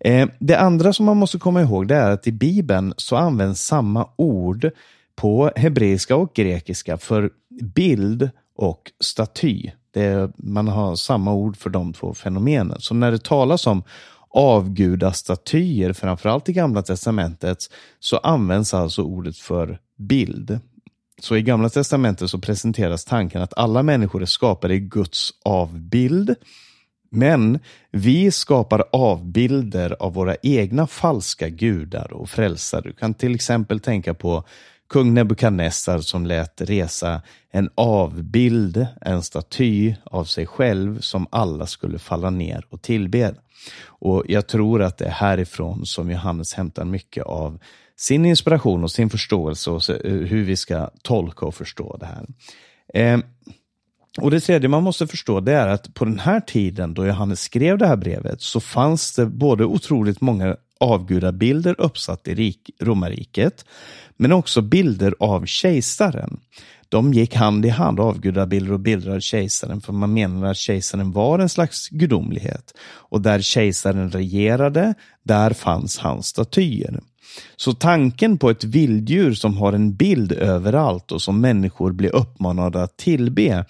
Eh, 0.00 0.28
det 0.38 0.58
andra 0.58 0.92
som 0.92 1.06
man 1.06 1.16
måste 1.16 1.38
komma 1.38 1.62
ihåg 1.62 1.88
det 1.88 1.94
är 1.94 2.10
att 2.10 2.26
i 2.26 2.32
Bibeln 2.32 2.94
så 2.96 3.16
används 3.16 3.60
samma 3.60 4.08
ord 4.16 4.70
på 5.14 5.50
hebreiska 5.56 6.16
och 6.16 6.34
grekiska 6.34 6.96
för 6.96 7.30
bild 7.62 8.30
och 8.56 8.92
staty. 9.00 9.70
Det, 9.90 10.30
man 10.36 10.68
har 10.68 10.96
samma 10.96 11.32
ord 11.32 11.56
för 11.56 11.70
de 11.70 11.92
två 11.92 12.14
fenomenen. 12.14 12.80
Så 12.80 12.94
när 12.94 13.10
det 13.10 13.24
talas 13.24 13.66
om 13.66 13.82
avgudastatyer, 14.36 15.92
framförallt 15.92 16.48
i 16.48 16.52
Gamla 16.52 16.82
Testamentet, 16.82 17.58
så 18.00 18.16
används 18.16 18.74
alltså 18.74 19.02
ordet 19.02 19.38
för 19.38 19.78
bild. 19.98 20.60
Så 21.22 21.36
i 21.36 21.42
Gamla 21.42 21.68
Testamentet 21.68 22.30
så 22.30 22.38
presenteras 22.38 23.04
tanken 23.04 23.42
att 23.42 23.58
alla 23.58 23.82
människor 23.82 24.22
är 24.22 24.26
skapade 24.26 24.74
i 24.74 24.80
Guds 24.80 25.30
avbild. 25.44 26.34
Men 27.10 27.58
vi 27.90 28.30
skapar 28.30 28.84
avbilder 28.92 29.96
av 30.00 30.14
våra 30.14 30.36
egna 30.42 30.86
falska 30.86 31.48
gudar 31.48 32.12
och 32.12 32.30
frälsare. 32.30 32.82
Du 32.82 32.92
kan 32.92 33.14
till 33.14 33.34
exempel 33.34 33.80
tänka 33.80 34.14
på 34.14 34.44
kung 34.88 35.14
Nebukadnessar 35.14 35.98
som 35.98 36.26
lät 36.26 36.60
resa 36.60 37.22
en 37.50 37.70
avbild, 37.74 38.86
en 39.00 39.22
staty 39.22 39.94
av 40.04 40.24
sig 40.24 40.46
själv 40.46 41.00
som 41.00 41.26
alla 41.30 41.66
skulle 41.66 41.98
falla 41.98 42.30
ner 42.30 42.64
och 42.70 42.82
tillbe. 42.82 43.34
Och 43.84 44.24
jag 44.28 44.46
tror 44.46 44.82
att 44.82 44.98
det 44.98 45.04
är 45.04 45.10
härifrån 45.10 45.86
som 45.86 46.10
Johannes 46.10 46.54
hämtar 46.54 46.84
mycket 46.84 47.24
av 47.24 47.58
sin 47.96 48.26
inspiration 48.26 48.84
och 48.84 48.90
sin 48.90 49.10
förståelse 49.10 49.70
och 49.70 49.90
eh, 49.90 50.12
hur 50.12 50.44
vi 50.44 50.56
ska 50.56 50.90
tolka 51.02 51.46
och 51.46 51.54
förstå 51.54 51.96
det 52.00 52.06
här. 52.06 52.26
Eh, 52.94 53.20
och 54.20 54.30
Det 54.30 54.40
tredje 54.40 54.68
man 54.68 54.82
måste 54.82 55.06
förstå 55.06 55.40
det 55.40 55.52
är 55.52 55.68
att 55.68 55.94
på 55.94 56.04
den 56.04 56.18
här 56.18 56.40
tiden 56.40 56.94
då 56.94 57.06
Johannes 57.06 57.40
skrev 57.40 57.78
det 57.78 57.86
här 57.86 57.96
brevet 57.96 58.42
så 58.42 58.60
fanns 58.60 59.16
det 59.16 59.26
både 59.26 59.64
otroligt 59.64 60.20
många 60.20 60.56
avgudabilder 60.80 61.80
uppsatt 61.80 62.28
i 62.28 62.34
rik, 62.34 62.70
romarriket 62.80 63.64
men 64.16 64.32
också 64.32 64.60
bilder 64.60 65.14
av 65.20 65.46
kejsaren. 65.46 66.40
De 66.88 67.14
gick 67.14 67.34
hand 67.34 67.66
i 67.66 67.68
hand, 67.68 68.00
avgudabilder 68.00 68.72
och 68.72 68.80
bilder 68.80 69.10
av 69.10 69.20
kejsaren, 69.20 69.80
för 69.80 69.92
man 69.92 70.12
menar 70.12 70.50
att 70.50 70.56
kejsaren 70.56 71.12
var 71.12 71.38
en 71.38 71.48
slags 71.48 71.88
gudomlighet. 71.88 72.74
Och 72.88 73.20
där 73.20 73.40
kejsaren 73.40 74.10
regerade, 74.10 74.94
där 75.22 75.50
fanns 75.50 75.98
hans 75.98 76.26
statyer. 76.26 77.00
Så 77.56 77.72
tanken 77.72 78.38
på 78.38 78.50
ett 78.50 78.64
vilddjur 78.64 79.34
som 79.34 79.56
har 79.56 79.72
en 79.72 79.94
bild 79.94 80.32
överallt 80.32 81.12
och 81.12 81.22
som 81.22 81.40
människor 81.40 81.92
blir 81.92 82.14
uppmanade 82.14 82.82
att 82.82 82.96
tillbe, 82.96 83.64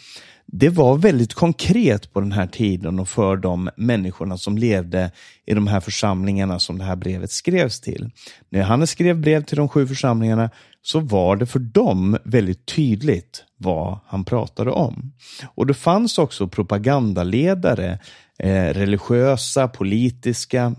det 0.46 0.68
var 0.68 0.98
väldigt 0.98 1.34
konkret 1.34 2.12
på 2.12 2.20
den 2.20 2.32
här 2.32 2.46
tiden 2.46 2.98
och 2.98 3.08
för 3.08 3.36
de 3.36 3.70
människorna 3.76 4.38
som 4.38 4.58
levde 4.58 5.10
i 5.46 5.54
de 5.54 5.66
här 5.66 5.80
församlingarna 5.80 6.58
som 6.58 6.78
det 6.78 6.84
här 6.84 6.96
brevet 6.96 7.30
skrevs 7.30 7.80
till. 7.80 8.10
När 8.50 8.60
Johannes 8.60 8.90
skrev 8.90 9.20
brev 9.20 9.44
till 9.44 9.56
de 9.56 9.68
sju 9.68 9.86
församlingarna 9.86 10.50
så 10.82 11.00
var 11.00 11.36
det 11.36 11.46
för 11.46 11.58
dem 11.58 12.18
väldigt 12.24 12.66
tydligt 12.66 13.44
vad 13.56 13.98
han 14.06 14.24
pratade 14.24 14.70
om. 14.70 15.12
Och 15.54 15.66
det 15.66 15.74
fanns 15.74 16.18
också 16.18 16.48
propagandaledare, 16.48 17.98
eh, 18.38 18.64
religiösa, 18.64 19.68
politiska, 19.68 20.74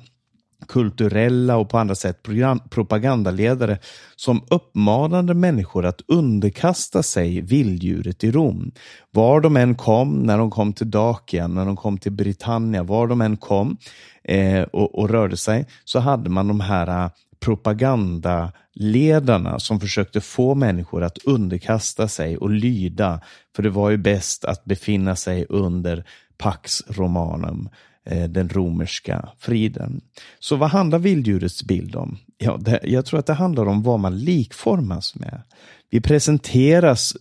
kulturella 0.68 1.58
och 1.58 1.70
på 1.70 1.78
andra 1.78 1.96
sätt 1.96 2.24
propagandaledare 2.70 3.80
som 4.16 4.42
uppmanade 4.50 5.34
människor 5.34 5.86
att 5.86 6.02
underkasta 6.08 7.04
sig 7.04 7.42
vilddjuret 7.42 8.24
i 8.24 8.32
Rom. 8.32 8.72
Var 9.12 9.42
de 9.42 9.58
än 9.58 9.76
kom, 9.76 10.24
när 10.24 10.38
de 10.38 10.52
kom 10.52 10.74
till 10.74 10.92
Dakien, 10.92 11.56
när 11.56 11.66
de 11.66 11.76
kom 11.76 11.98
till 11.98 12.12
Britannia, 12.12 12.84
var 12.84 13.08
de 13.08 13.22
än 13.22 13.38
kom 13.38 13.78
eh, 14.24 14.62
och, 14.62 15.00
och, 15.00 15.10
rörde 15.10 15.38
sig, 15.38 15.66
så 15.86 16.00
hade 16.00 16.30
man 16.30 16.48
de 16.48 16.60
här 16.60 17.06
eh, 17.06 17.12
propagandaledarna 17.40 19.60
som 19.60 19.80
försökte 19.80 20.22
få 20.22 20.56
människor 20.56 21.04
att 21.04 21.18
underkasta 21.18 22.08
sig 22.08 22.38
och 22.38 22.50
lyda, 22.50 23.22
för 23.56 23.64
det 23.64 23.70
var 23.70 23.90
ju 23.90 23.98
bäst 23.98 24.46
att 24.46 24.66
befinna 24.66 25.16
sig 25.16 25.46
under 25.50 26.06
Pax 26.38 26.84
Romanum. 26.88 27.70
Eh, 28.10 28.30
den 28.30 28.50
romerska 28.50 29.30
friden. 29.40 30.02
Så 30.40 30.56
vad 30.56 30.70
handlar 30.70 31.00
vilddjurets 31.00 31.64
bild 31.64 31.96
om? 31.96 32.18
Ja, 32.38 32.58
det, 32.58 32.80
jag 32.84 33.06
tror 33.06 33.20
att 33.20 33.26
det 33.26 33.34
handlar 33.34 33.66
om 33.66 33.84
vad 33.84 34.00
man 34.00 34.20
likformas 34.20 35.16
med. 35.16 35.42
Vi 35.90 36.02
presenteras 36.02 37.14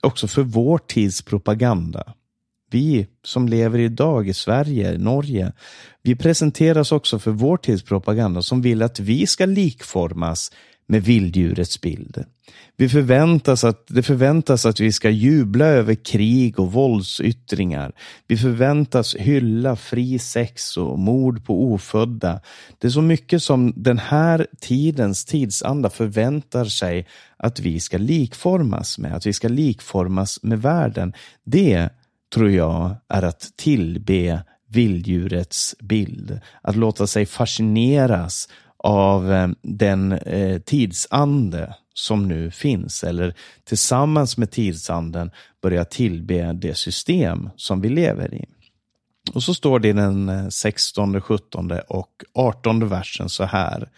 också 0.00 0.28
för 0.28 0.42
vår 0.42 0.78
tids 0.78 1.22
propaganda. 1.22 2.14
Vi 2.70 3.06
som 3.24 3.48
lever 3.48 3.78
idag 3.78 4.28
i 4.28 4.34
Sverige, 4.34 4.98
Norge, 4.98 5.52
vi 6.02 6.16
presenteras 6.16 6.92
också 6.92 7.18
för 7.18 7.30
vår 7.30 7.56
tids 7.56 7.82
propaganda 7.82 8.42
som 8.42 8.62
vill 8.62 8.82
att 8.82 9.00
vi 9.00 9.26
ska 9.26 9.46
likformas 9.46 10.52
med 10.90 11.04
vilddjurets 11.04 11.80
bild. 11.80 12.24
Vi 12.76 12.88
förväntas 12.88 13.64
att, 13.64 13.86
det 13.86 14.02
förväntas 14.02 14.66
att 14.66 14.80
vi 14.80 14.92
ska 14.92 15.10
jubla 15.10 15.64
över 15.64 15.94
krig 15.94 16.58
och 16.58 16.72
våldsyttringar. 16.72 17.92
Vi 18.26 18.36
förväntas 18.36 19.14
hylla 19.14 19.76
fri 19.76 20.18
sex 20.18 20.76
och 20.76 20.98
mord 20.98 21.44
på 21.44 21.64
ofödda. 21.64 22.40
Det 22.78 22.86
är 22.86 22.90
så 22.90 23.02
mycket 23.02 23.42
som 23.42 23.72
den 23.76 23.98
här 23.98 24.46
tidens 24.60 25.24
tidsanda 25.24 25.90
förväntar 25.90 26.64
sig 26.64 27.06
att 27.36 27.60
vi 27.60 27.80
ska 27.80 27.98
likformas 27.98 28.98
med, 28.98 29.14
att 29.14 29.26
vi 29.26 29.32
ska 29.32 29.48
likformas 29.48 30.42
med 30.42 30.62
världen. 30.62 31.12
Det 31.44 31.88
tror 32.34 32.50
jag 32.50 32.96
är 33.08 33.22
att 33.22 33.52
tillbe 33.56 34.42
vilddjurets 34.68 35.76
bild. 35.82 36.40
Att 36.62 36.76
låta 36.76 37.06
sig 37.06 37.26
fascineras 37.26 38.48
av 38.82 39.32
eh, 39.32 39.48
den 39.62 40.12
eh, 40.12 40.58
tidsande 40.58 41.74
som 41.94 42.28
nu 42.28 42.50
finns 42.50 43.04
eller 43.04 43.34
tillsammans 43.64 44.36
med 44.36 44.50
tidsanden 44.50 45.30
börja 45.62 45.84
tillbe 45.84 46.52
det 46.52 46.74
system 46.74 47.50
som 47.56 47.80
vi 47.80 47.88
lever 47.88 48.34
i. 48.34 48.44
Och 49.34 49.42
så 49.42 49.54
står 49.54 49.78
det 49.78 49.88
i 49.88 49.92
den 49.92 50.28
eh, 50.28 50.48
16, 50.48 51.20
17 51.20 51.72
och 51.88 52.10
18 52.34 52.88
versen 52.88 53.28
så 53.28 53.44
här. 53.44 53.88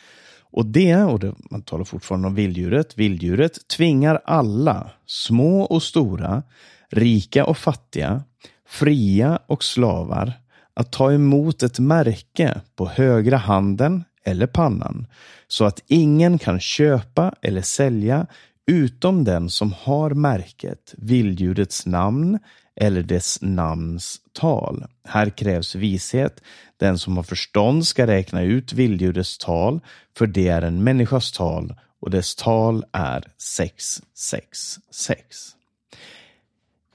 Och 0.41 0.67
det, 0.67 0.97
och 0.97 1.21
det, 1.21 1.35
man 1.51 1.63
talar 1.63 1.85
fortfarande 1.85 2.29
om 2.29 2.35
vilddjuret, 2.35 2.99
vilddjuret 2.99 3.69
tvingar 3.69 4.21
alla, 4.25 4.91
små 5.07 5.63
och 5.63 5.83
stora, 5.83 6.43
rika 6.91 7.45
och 7.45 7.59
fattiga, 7.59 8.23
fria 8.69 9.39
och 9.47 9.65
slavar, 9.65 10.33
att 10.75 10.93
ta 10.93 11.13
emot 11.13 11.63
ett 11.63 11.79
märke 11.79 12.61
på 12.77 12.89
högra 12.89 13.37
handen 13.37 14.05
eller 14.25 14.47
pannan, 14.47 15.07
så 15.49 15.65
att 15.65 15.83
ingen 15.87 16.39
kan 16.39 16.61
köpa 16.61 17.35
eller 17.43 17.63
sälja 17.63 18.27
utom 18.67 19.25
den 19.25 19.51
som 19.51 19.73
har 19.73 20.11
märket, 20.11 20.95
vilddjurets 20.97 21.87
namn 21.87 22.39
eller 22.77 23.03
dess 23.03 23.39
namns 23.43 24.21
tal. 24.33 24.85
Här 25.05 25.31
krävs 25.31 25.75
vishet. 25.75 26.43
Den 26.77 26.99
som 26.99 27.17
har 27.17 27.25
förstånd 27.25 27.87
ska 27.87 28.07
räkna 28.07 28.43
ut 28.43 28.73
vilddjurets 28.73 29.39
tal, 29.39 29.81
för 30.19 30.27
det 30.27 30.49
är 30.49 30.63
en 30.63 30.85
människas 30.85 31.33
tal 31.33 31.75
och 32.01 32.11
dess 32.11 32.35
tal 32.35 32.85
är 32.93 33.25
666. 33.39 35.57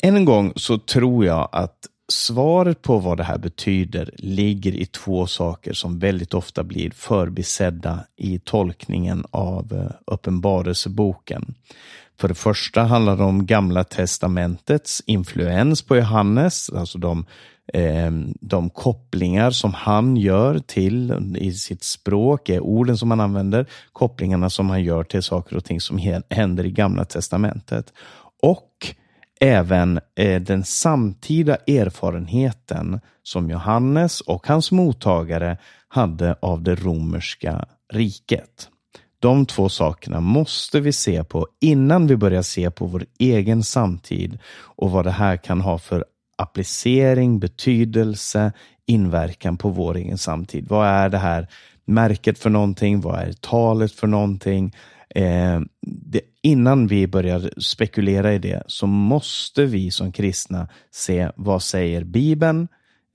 Än 0.02 0.16
en 0.16 0.26
gång 0.26 0.54
så 0.56 0.78
tror 0.78 1.26
jag 1.26 1.50
att 1.52 1.88
svaret 2.12 2.82
på 2.82 2.98
vad 3.00 3.18
det 3.18 3.24
här 3.24 3.38
betyder 3.38 4.10
ligger 4.18 4.76
i 4.76 4.86
två 4.86 5.28
saker 5.28 5.74
som 5.74 6.00
väldigt 6.00 6.34
ofta 6.34 6.64
blir 6.64 6.92
förbisedda 6.92 8.00
i 8.18 8.40
tolkningen 8.40 9.24
av 9.32 9.74
eh, 9.74 10.14
Uppenbarelseboken. 10.14 11.56
För 12.20 12.28
det 12.28 12.36
första 12.36 12.84
handlar 12.84 13.18
det 13.18 13.24
om 13.24 13.46
Gamla 13.46 13.84
testamentets 13.84 15.04
influens 15.06 15.82
på 15.82 15.98
Johannes, 15.98 16.70
alltså 16.70 16.98
de, 16.98 17.26
eh, 17.74 18.12
de 18.42 18.70
kopplingar 18.70 19.52
som 19.52 19.74
han 19.74 20.18
gör 20.18 20.60
till 20.60 21.36
i 21.40 21.52
sitt 21.52 21.84
språk, 21.84 22.50
orden 22.50 22.98
som 22.98 23.12
han 23.12 23.20
använder, 23.20 23.66
kopplingarna 23.92 24.50
som 24.50 24.70
han 24.70 24.84
gör 24.84 25.04
till 25.04 25.24
saker 25.24 25.56
och 25.56 25.66
ting 25.66 25.82
som 25.82 26.22
händer 26.30 26.66
i 26.66 26.72
Gamla 26.72 27.06
testamentet. 27.06 27.94
Och 28.42 28.96
även 29.40 30.00
eh, 30.16 30.42
den 30.42 30.64
samtida 30.64 31.56
erfarenheten 31.56 33.00
som 33.24 33.50
Johannes 33.50 34.22
och 34.22 34.48
hans 34.48 34.72
mottagare 34.72 35.58
hade 35.88 36.36
av 36.42 36.64
det 36.64 36.76
romerska 36.76 37.66
riket. 37.94 38.70
De 39.20 39.46
två 39.46 39.70
sakerna 39.70 40.22
måste 40.22 40.80
vi 40.80 40.94
se 40.94 41.24
på 41.24 41.48
innan 41.62 42.08
vi 42.08 42.16
börjar 42.16 42.42
se 42.42 42.72
på 42.72 42.86
vår 42.86 43.06
egen 43.20 43.64
samtid 43.64 44.40
och 44.58 44.92
vad 44.92 45.06
det 45.06 45.12
här 45.12 45.38
kan 45.38 45.62
ha 45.62 45.78
för 45.78 46.06
applicering, 46.38 47.40
betydelse, 47.40 48.52
inverkan 48.86 49.58
på 49.58 49.70
vår 49.70 49.98
egen 49.98 50.18
samtid. 50.18 50.68
Vad 50.68 50.88
är 50.88 51.10
det 51.10 51.18
här 51.18 51.48
märket 51.86 52.40
för 52.40 52.50
någonting? 52.50 53.02
Vad 53.02 53.20
är 53.20 53.34
talet 53.34 53.92
för 53.92 54.08
någonting? 54.08 54.76
Eh, 55.10 55.62
det, 55.82 56.22
innan 56.42 56.88
vi 56.88 57.08
börjar 57.08 57.52
spekulera 57.58 58.34
i 58.34 58.40
det 58.40 58.64
så 58.68 58.88
måste 58.88 59.66
vi 59.66 59.92
som 59.92 60.12
kristna 60.12 60.68
se 60.92 61.32
vad 61.36 61.64
säger 61.64 62.04
Bibeln, 62.04 62.68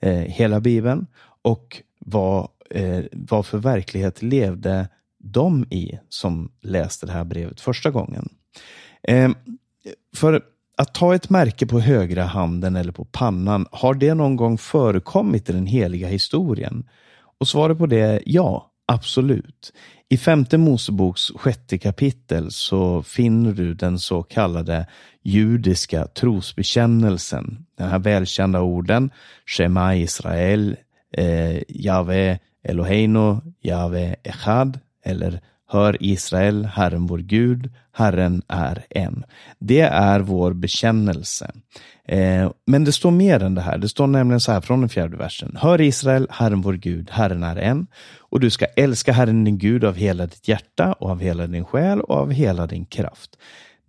eh, 0.02 0.12
hela 0.12 0.60
Bibeln 0.60 1.06
och 1.42 1.82
vad, 1.98 2.48
eh, 2.70 3.00
vad 3.12 3.46
för 3.46 3.58
verklighet 3.58 4.22
levde 4.22 4.88
de 5.18 5.64
i 5.70 5.98
som 6.08 6.52
läste 6.62 7.06
det 7.06 7.12
här 7.12 7.24
brevet 7.24 7.60
första 7.60 7.90
gången. 7.90 8.28
Eh, 9.02 9.30
för 10.16 10.42
att 10.82 10.94
ta 10.94 11.14
ett 11.14 11.30
märke 11.30 11.66
på 11.66 11.80
högra 11.80 12.24
handen 12.24 12.76
eller 12.76 12.92
på 12.92 13.04
pannan, 13.04 13.66
har 13.70 13.94
det 13.94 14.14
någon 14.14 14.36
gång 14.36 14.58
förekommit 14.58 15.50
i 15.50 15.52
den 15.52 15.66
heliga 15.66 16.08
historien? 16.08 16.88
Och 17.40 17.48
svaret 17.48 17.78
på 17.78 17.86
det 17.86 18.00
är 18.00 18.22
ja, 18.26 18.70
absolut. 18.86 19.72
I 20.08 20.16
femte 20.16 20.58
Moseboks 20.58 21.30
sjätte 21.36 21.78
kapitel 21.78 22.50
så 22.50 23.02
finner 23.02 23.52
du 23.52 23.74
den 23.74 23.98
så 23.98 24.22
kallade 24.22 24.86
judiska 25.22 26.06
trosbekännelsen. 26.06 27.66
Den 27.78 27.88
här 27.88 27.98
välkända 27.98 28.60
orden 28.60 29.10
Shema 29.46 29.96
Israel, 29.96 30.76
eh, 31.12 31.62
Jave 31.68 32.38
Eloheinu, 32.64 33.36
Jave 33.60 34.16
Echad 34.22 34.78
eller 35.04 35.40
Hör 35.72 35.96
Israel, 36.00 36.64
Herren 36.64 37.06
vår 37.06 37.18
Gud, 37.18 37.70
Herren 37.92 38.42
är 38.48 38.84
en. 38.90 39.24
Det 39.58 39.80
är 39.80 40.20
vår 40.20 40.52
bekännelse. 40.52 41.50
Eh, 42.08 42.50
men 42.66 42.84
det 42.84 42.92
står 42.92 43.10
mer 43.10 43.42
än 43.42 43.54
det 43.54 43.60
här. 43.60 43.78
Det 43.78 43.88
står 43.88 44.06
nämligen 44.06 44.40
så 44.40 44.52
här 44.52 44.60
från 44.60 44.80
den 44.80 44.88
fjärde 44.88 45.16
versen. 45.16 45.56
Hör 45.60 45.80
Israel, 45.80 46.26
Herren 46.30 46.60
vår 46.60 46.72
Gud, 46.72 47.10
Herren 47.10 47.42
är 47.42 47.56
en. 47.56 47.86
Och 48.18 48.40
du 48.40 48.50
ska 48.50 48.64
älska 48.64 49.12
Herren 49.12 49.44
din 49.44 49.58
Gud 49.58 49.84
av 49.84 49.94
hela 49.94 50.26
ditt 50.26 50.48
hjärta 50.48 50.92
och 50.92 51.10
av 51.10 51.20
hela 51.20 51.46
din 51.46 51.64
själ 51.64 52.00
och 52.00 52.16
av 52.16 52.32
hela 52.32 52.66
din 52.66 52.84
kraft. 52.84 53.30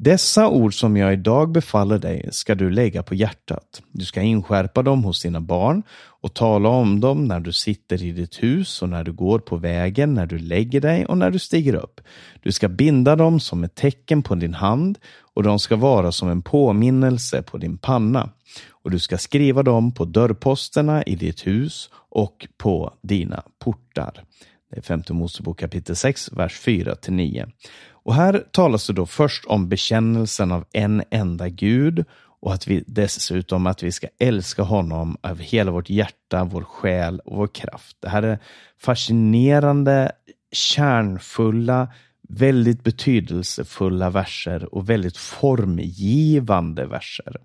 Dessa 0.03 0.47
ord 0.47 0.79
som 0.79 0.97
jag 0.97 1.13
idag 1.13 1.51
befaller 1.51 1.99
dig 1.99 2.29
ska 2.31 2.55
du 2.55 2.69
lägga 2.69 3.03
på 3.03 3.15
hjärtat. 3.15 3.81
Du 3.91 4.05
ska 4.05 4.21
inskärpa 4.21 4.83
dem 4.83 5.03
hos 5.03 5.21
dina 5.21 5.41
barn 5.41 5.83
och 6.21 6.33
tala 6.33 6.69
om 6.69 6.99
dem 6.99 7.25
när 7.25 7.39
du 7.39 7.51
sitter 7.53 8.03
i 8.03 8.11
ditt 8.11 8.43
hus 8.43 8.81
och 8.81 8.89
när 8.89 9.03
du 9.03 9.11
går 9.11 9.39
på 9.39 9.55
vägen, 9.55 10.13
när 10.13 10.25
du 10.25 10.37
lägger 10.37 10.81
dig 10.81 11.05
och 11.05 11.17
när 11.17 11.31
du 11.31 11.39
stiger 11.39 11.75
upp. 11.75 12.01
Du 12.41 12.51
ska 12.51 12.67
binda 12.67 13.15
dem 13.15 13.39
som 13.39 13.63
ett 13.63 13.75
tecken 13.75 14.23
på 14.23 14.35
din 14.35 14.53
hand 14.53 14.99
och 15.33 15.43
de 15.43 15.59
ska 15.59 15.75
vara 15.75 16.11
som 16.11 16.29
en 16.29 16.41
påminnelse 16.41 17.41
på 17.41 17.57
din 17.57 17.77
panna. 17.77 18.29
Och 18.69 18.91
du 18.91 18.99
ska 18.99 19.17
skriva 19.17 19.63
dem 19.63 19.91
på 19.91 20.05
dörrposterna 20.05 21.03
i 21.03 21.15
ditt 21.15 21.47
hus 21.47 21.89
och 22.09 22.47
på 22.57 22.93
dina 23.01 23.43
portar. 23.59 24.23
Det 24.71 24.77
är 24.77 24.81
femte 24.81 25.13
Mosebok 25.13 25.59
kapitel 25.59 25.95
6, 25.95 26.31
vers 26.31 26.59
4 26.59 26.95
9. 27.07 27.47
Och 28.03 28.15
här 28.15 28.43
talas 28.51 28.87
det 28.87 28.93
då 28.93 29.05
först 29.05 29.45
om 29.45 29.69
bekännelsen 29.69 30.51
av 30.51 30.65
en 30.71 31.03
enda 31.09 31.49
Gud 31.49 32.05
och 32.41 32.53
att 32.53 32.67
vi 32.67 32.83
dessutom 32.87 33.67
att 33.67 33.83
vi 33.83 33.91
ska 33.91 34.07
älska 34.19 34.63
honom 34.63 35.17
av 35.21 35.39
hela 35.39 35.71
vårt 35.71 35.89
hjärta, 35.89 36.43
vår 36.43 36.63
själ 36.63 37.19
och 37.19 37.37
vår 37.37 37.47
kraft. 37.47 37.97
Det 37.99 38.09
här 38.09 38.23
är 38.23 38.39
fascinerande, 38.79 40.11
kärnfulla, 40.51 41.87
väldigt 42.29 42.83
betydelsefulla 42.83 44.09
verser 44.09 44.75
och 44.75 44.89
väldigt 44.89 45.17
formgivande 45.17 46.85
verser. 46.85 47.37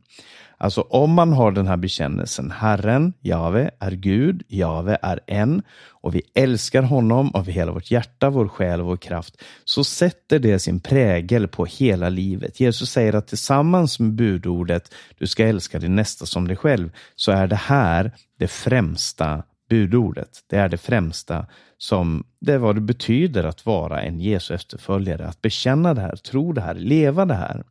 Alltså 0.60 0.80
om 0.80 1.12
man 1.12 1.32
har 1.32 1.52
den 1.52 1.66
här 1.66 1.76
bekännelsen, 1.76 2.50
Herren, 2.50 3.12
Jave, 3.20 3.70
är 3.78 3.90
Gud, 3.90 4.42
Jave 4.48 4.98
är 5.02 5.20
en 5.26 5.62
och 5.86 6.14
vi 6.14 6.22
älskar 6.34 6.82
honom 6.82 7.30
av 7.34 7.46
hela 7.46 7.72
vårt 7.72 7.90
hjärta, 7.90 8.30
vår 8.30 8.48
själ 8.48 8.80
och 8.80 8.86
vår 8.86 8.96
kraft, 8.96 9.42
så 9.64 9.84
sätter 9.84 10.38
det 10.38 10.58
sin 10.58 10.80
prägel 10.80 11.48
på 11.48 11.64
hela 11.64 12.08
livet. 12.08 12.60
Jesus 12.60 12.90
säger 12.90 13.14
att 13.14 13.26
tillsammans 13.26 14.00
med 14.00 14.12
budordet, 14.12 14.94
du 15.18 15.26
ska 15.26 15.46
älska 15.46 15.78
din 15.78 15.96
nästa 15.96 16.26
som 16.26 16.48
dig 16.48 16.56
själv, 16.56 16.90
så 17.16 17.32
är 17.32 17.46
det 17.46 17.56
här 17.56 18.12
det 18.38 18.48
främsta 18.48 19.42
budordet. 19.68 20.44
Det 20.46 20.56
är 20.56 20.68
det 20.68 20.78
främsta 20.78 21.46
som 21.78 22.24
det 22.40 22.52
är 22.52 22.58
vad 22.58 22.74
det 22.74 22.80
betyder 22.80 23.44
att 23.44 23.66
vara 23.66 24.02
en 24.02 24.20
Jesu 24.20 24.54
efterföljare, 24.54 25.26
att 25.26 25.42
bekänna 25.42 25.94
det 25.94 26.00
här, 26.00 26.16
tro 26.16 26.52
det 26.52 26.60
här, 26.60 26.74
leva 26.74 27.24
det 27.24 27.34
här. 27.34 27.64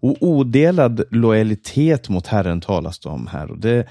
Och 0.00 0.16
odelad 0.20 1.02
lojalitet 1.10 2.08
mot 2.08 2.26
Herren 2.26 2.60
talas 2.60 2.98
det 2.98 3.08
om 3.08 3.26
här. 3.26 3.50
Och, 3.50 3.58
det, 3.58 3.86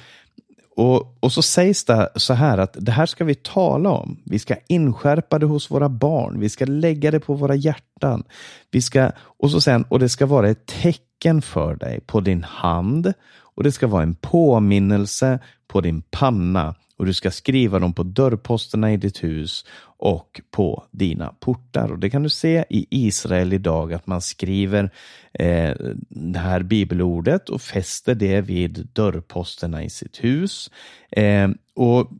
och, 0.76 1.18
och 1.20 1.32
så 1.32 1.42
sägs 1.42 1.86
det 1.86 2.10
så 2.16 2.34
här 2.34 2.58
att 2.58 2.78
det 2.80 2.92
här 2.92 3.06
ska 3.06 3.26
vi 3.26 3.36
tala 3.36 3.90
om. 3.90 4.18
Vi 4.26 4.40
ska 4.40 4.56
inskärpa 4.68 5.40
det 5.40 5.46
hos 5.46 5.72
våra 5.72 5.90
barn. 5.90 6.40
Vi 6.40 6.50
ska 6.50 6.66
lägga 6.66 7.12
det 7.12 7.20
på 7.20 7.34
våra 7.34 7.56
hjärtan. 7.56 8.24
Vi 8.72 8.82
ska, 8.82 9.12
och 9.22 9.52
så 9.52 9.62
sen, 9.62 9.86
och 9.90 10.00
det 10.00 10.10
ska 10.10 10.26
vara 10.26 10.50
ett 10.50 10.66
tecken 10.66 11.42
för 11.42 11.76
dig 11.76 12.00
på 12.00 12.20
din 12.20 12.44
hand 12.44 13.14
och 13.56 13.64
det 13.64 13.72
ska 13.72 13.88
vara 13.88 14.04
en 14.04 14.16
påminnelse 14.16 15.40
på 15.68 15.82
din 15.82 16.02
panna 16.02 16.76
och 17.00 17.06
du 17.06 17.14
ska 17.14 17.32
skriva 17.32 17.80
dem 17.80 17.94
på 17.94 18.04
dörrposterna 18.04 18.94
i 18.94 18.98
ditt 18.98 19.24
hus 19.24 19.66
och 19.82 20.42
på 20.52 20.84
dina 20.92 21.34
portar. 21.40 21.92
Och 21.92 22.00
Det 22.00 22.10
kan 22.10 22.24
du 22.24 22.30
se 22.30 22.66
i 22.70 22.88
Israel 22.90 23.54
idag 23.54 23.94
att 23.94 24.08
man 24.08 24.22
skriver 24.22 24.92
eh, 25.34 25.76
det 26.10 26.40
här 26.40 26.64
bibelordet 26.64 27.50
och 27.50 27.62
fäster 27.62 28.16
det 28.16 28.42
vid 28.42 28.88
dörrposterna 28.94 29.84
i 29.84 29.90
sitt 29.90 30.24
hus. 30.24 30.72
Eh, 31.12 31.50
och 31.76 32.12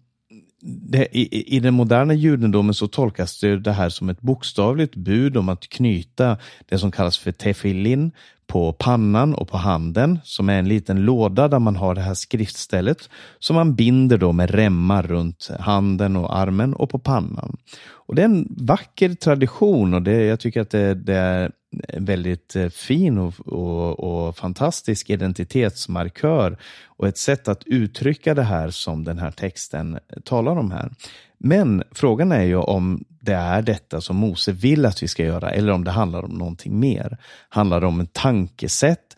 det, 0.62 1.18
i, 1.18 1.56
I 1.56 1.60
den 1.60 1.74
moderna 1.74 2.14
judendomen 2.14 2.74
så 2.74 2.88
tolkas 2.88 3.40
det, 3.40 3.60
det 3.60 3.72
här 3.72 3.90
som 3.90 4.10
ett 4.10 4.22
bokstavligt 4.22 4.96
bud 4.96 5.38
om 5.38 5.50
att 5.50 5.70
knyta 5.70 6.38
det 6.70 6.78
som 6.78 6.92
kallas 6.92 7.18
för 7.18 7.32
tefillin 7.32 8.12
på 8.48 8.74
pannan 8.74 9.36
och 9.36 9.48
på 9.48 9.58
handen 9.58 10.20
som 10.24 10.50
är 10.50 10.60
en 10.60 10.68
liten 10.68 11.02
låda 11.02 11.48
där 11.48 11.60
man 11.60 11.76
har 11.76 11.96
det 11.96 12.02
här 12.02 12.14
skriftstället 12.14 13.10
som 13.40 13.56
man 13.56 13.76
binder 13.76 14.18
då 14.18 14.32
med 14.32 14.52
remmar 14.52 15.04
runt 15.04 15.50
handen 15.60 16.16
och 16.16 16.38
armen 16.38 16.74
och 16.74 16.90
på 16.90 17.00
pannan. 17.00 17.58
Och 17.92 18.16
Det 18.16 18.22
är 18.22 18.26
en 18.26 18.48
vacker 18.58 19.14
tradition 19.14 19.94
och 19.94 20.02
det, 20.02 20.26
jag 20.26 20.40
tycker 20.40 20.62
att 20.62 20.70
det, 20.70 20.96
det 20.96 21.16
är 21.16 21.52
väldigt 21.94 22.56
eh, 22.56 22.70
fin 22.70 23.18
och, 23.18 23.34
och, 23.40 24.00
och, 24.00 24.38
fantastisk 24.38 25.10
identitetsmarkör 25.10 26.58
och 26.86 27.08
ett 27.08 27.18
sätt 27.18 27.48
att 27.48 27.64
uttrycka 27.64 28.34
det 28.34 28.44
här 28.44 28.70
som 28.70 29.04
den 29.04 29.18
här 29.18 29.32
texten 29.32 30.00
talar 30.24 30.56
om 30.56 30.72
här. 30.72 30.92
Men 31.38 31.84
frågan 31.92 32.32
är 32.32 32.44
ju 32.44 32.56
om 32.56 33.04
det 33.22 33.34
är 33.34 33.62
detta 33.62 34.02
som 34.02 34.16
Mose 34.16 34.52
vill 34.52 34.86
att 34.86 35.04
vi 35.04 35.08
ska 35.08 35.24
göra 35.24 35.52
eller 35.52 35.72
om 35.72 35.84
det 35.84 35.92
handlar 35.92 36.26
om 36.26 36.38
någonting 36.38 36.80
mer. 36.80 37.18
Handlar 37.50 37.82
det 37.82 37.88
om 37.88 38.00
en 38.00 38.08
tankesätt 38.08 39.18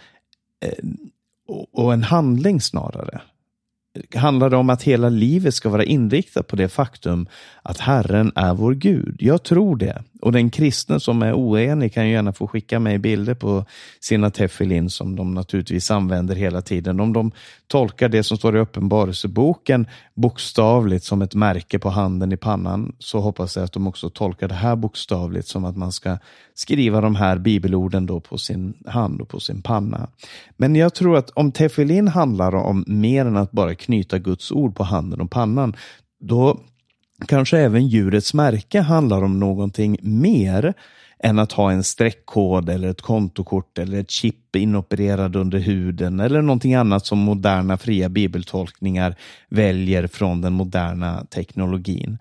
eh, 0.66 0.90
och 1.74 1.94
en 1.94 2.04
handling 2.04 2.62
snarare? 2.62 3.22
Handlar 4.16 4.50
det 4.50 4.58
om 4.58 4.70
att 4.70 4.84
hela 4.84 5.10
livet 5.10 5.54
ska 5.54 5.70
vara 5.70 5.84
inriktat 5.84 6.48
på 6.48 6.56
det 6.56 6.70
faktum 6.70 7.28
att 7.62 7.80
Herren 7.80 8.32
är 8.36 8.54
vår 8.54 8.74
Gud? 8.74 9.16
Jag 9.20 9.44
tror 9.44 9.76
det. 9.76 10.04
Och 10.22 10.32
den 10.32 10.50
kristne 10.50 11.00
som 11.00 11.22
är 11.22 11.34
oenig 11.34 11.94
kan 11.94 12.08
ju 12.08 12.14
gärna 12.14 12.34
få 12.34 12.48
skicka 12.48 12.80
mig 12.80 12.98
bilder 12.98 13.34
på 13.34 13.66
sina 14.00 14.30
tefillin 14.30 14.90
som 14.90 15.16
de 15.16 15.34
naturligtvis 15.34 15.92
använder 15.92 16.36
hela 16.36 16.62
tiden. 16.62 17.00
Om 17.00 17.14
de 17.14 17.32
tolkar 17.68 18.10
det 18.10 18.24
som 18.24 18.38
står 18.38 18.58
i 18.58 18.60
Uppenbarelseboken 18.60 19.88
bokstavligt 20.14 21.06
som 21.06 21.22
ett 21.22 21.36
märke 21.36 21.80
på 21.80 21.90
handen 21.90 22.32
i 22.32 22.38
pannan 22.38 22.96
så 23.00 23.20
hoppas 23.20 23.56
jag 23.56 23.66
att 23.66 23.74
de 23.74 23.88
också 23.88 24.10
tolkar 24.10 24.48
det 24.48 24.56
här 24.56 24.76
bokstavligt 24.76 25.48
som 25.48 25.66
att 25.66 25.78
man 25.78 25.92
ska 25.92 26.18
skriva 26.62 27.02
de 27.02 27.16
här 27.16 27.38
bibelorden 27.38 28.06
då 28.06 28.20
på 28.20 28.38
sin 28.38 28.74
hand 28.86 29.22
och 29.22 29.30
på 29.30 29.40
sin 29.40 29.62
panna. 29.62 30.10
Men 30.58 30.76
jag 30.76 30.96
tror 30.96 31.18
att 31.18 31.30
om 31.30 31.52
tefillin 31.52 32.08
handlar 32.08 32.56
om 32.56 32.84
mer 32.88 33.26
än 33.26 33.38
att 33.38 33.52
bara 33.52 33.76
knyta 33.76 34.20
Guds 34.20 34.52
ord 34.52 34.76
på 34.76 34.84
handen 34.84 35.22
och 35.22 35.32
pannan, 35.32 35.76
då 36.20 36.60
kanske 37.28 37.58
även 37.58 37.88
djurets 37.88 38.34
märke 38.34 38.82
handlar 38.82 39.24
om 39.24 39.40
någonting 39.40 39.98
mer 40.02 40.74
än 41.24 41.40
att 41.40 41.52
ha 41.52 41.72
en 41.72 41.84
streckkod 41.84 42.70
eller 42.70 42.90
ett 42.90 43.02
kontokort 43.02 43.78
eller 43.78 44.00
ett 44.00 44.12
chip 44.12 44.56
inopererad 44.56 45.36
under 45.36 45.60
huden 45.60 46.20
eller 46.20 46.42
någonting 46.42 46.76
annat 46.76 47.06
som 47.06 47.20
moderna 47.20 47.78
fria 47.78 48.10
bibeltolkningar 48.10 49.16
väljer 49.50 50.08
från 50.08 50.42
den 50.42 50.54
moderna 50.54 51.26
teknologin. 51.26 52.18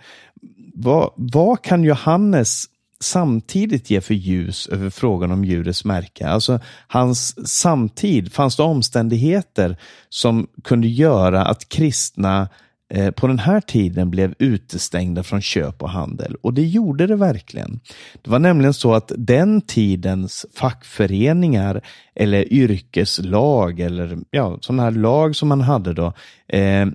Vad, 0.74 1.12
vad 1.16 1.62
kan 1.62 1.84
Johannes 1.84 2.66
samtidigt 3.00 3.90
ge 3.90 4.00
för 4.00 4.14
ljus 4.14 4.66
över 4.66 4.90
frågan 4.90 5.32
om 5.32 5.44
djurets 5.44 5.84
märke? 5.84 6.28
Alltså 6.28 6.60
hans 6.86 7.48
samtid, 7.48 8.32
fanns 8.32 8.56
det 8.56 8.62
omständigheter 8.62 9.76
som 10.08 10.46
kunde 10.64 10.88
göra 10.88 11.44
att 11.44 11.68
kristna 11.68 12.48
Eh, 12.94 13.10
på 13.10 13.26
den 13.26 13.38
här 13.38 13.60
tiden 13.60 14.10
blev 14.10 14.34
utestängda 14.38 15.22
från 15.22 15.40
köp 15.40 15.82
och 15.82 15.90
handel. 15.90 16.36
Och 16.42 16.54
det 16.54 16.62
gjorde 16.62 17.06
det 17.06 17.16
verkligen. 17.16 17.80
Det 18.22 18.30
var 18.30 18.38
nämligen 18.38 18.74
så 18.74 18.94
att 18.94 19.12
den 19.16 19.60
tidens 19.60 20.46
fackföreningar 20.54 21.80
eller 22.14 22.52
yrkeslag 22.52 23.80
eller 23.80 24.18
ja, 24.30 24.58
sådana 24.60 24.82
här 24.82 24.90
lag 24.90 25.36
som 25.36 25.48
man 25.48 25.60
hade 25.60 25.92
då. 25.92 26.12
Eh, 26.48 26.86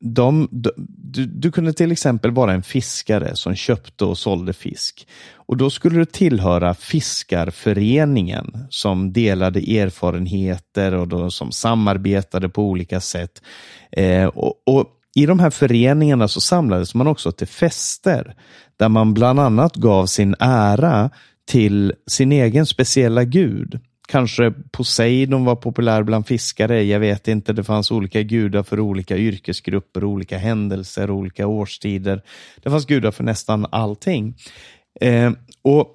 de, 0.00 0.48
de, 0.50 0.70
du, 0.76 1.26
du, 1.26 1.52
kunde 1.52 1.72
till 1.72 1.92
exempel 1.92 2.30
vara 2.30 2.52
en 2.52 2.62
fiskare 2.62 3.36
som 3.36 3.54
köpte 3.54 4.04
och 4.04 4.18
sålde 4.18 4.52
fisk. 4.52 5.08
Och 5.34 5.56
då 5.56 5.70
skulle 5.70 5.98
du 5.98 6.04
tillhöra 6.04 6.74
fiskarföreningen 6.74 8.66
som 8.70 9.12
delade 9.12 9.60
erfarenheter 9.60 10.94
och 10.94 11.08
då, 11.08 11.30
som 11.30 11.52
samarbetade 11.52 12.48
på 12.48 12.62
olika 12.62 13.00
sätt. 13.00 13.42
Eh, 13.92 14.26
och, 14.26 14.54
och 14.66 14.86
i 15.14 15.26
de 15.26 15.40
här 15.40 15.50
föreningarna 15.50 16.28
så 16.28 16.40
samlades 16.40 16.94
man 16.94 17.06
också 17.06 17.32
till 17.32 17.46
fester 17.46 18.34
där 18.76 18.88
man 18.88 19.14
bland 19.14 19.40
annat 19.40 19.76
gav 19.76 20.06
sin 20.06 20.34
ära 20.38 21.10
till 21.48 21.92
sin 22.06 22.32
egen 22.32 22.66
speciella 22.66 23.24
gud. 23.24 23.80
Kanske 24.08 24.52
Poseidon 24.70 25.44
var 25.44 25.56
populär 25.56 26.02
bland 26.02 26.26
fiskare, 26.26 26.82
jag 26.82 27.00
vet 27.00 27.28
inte. 27.28 27.52
Det 27.52 27.64
fanns 27.64 27.90
olika 27.90 28.22
gudar 28.22 28.62
för 28.62 28.80
olika 28.80 29.16
yrkesgrupper, 29.16 30.04
olika 30.04 30.38
händelser, 30.38 31.10
olika 31.10 31.46
årstider. 31.46 32.22
Det 32.62 32.70
fanns 32.70 32.86
gudar 32.86 33.10
för 33.10 33.24
nästan 33.24 33.66
allting. 33.70 34.34
Eh, 35.00 35.32
och, 35.62 35.94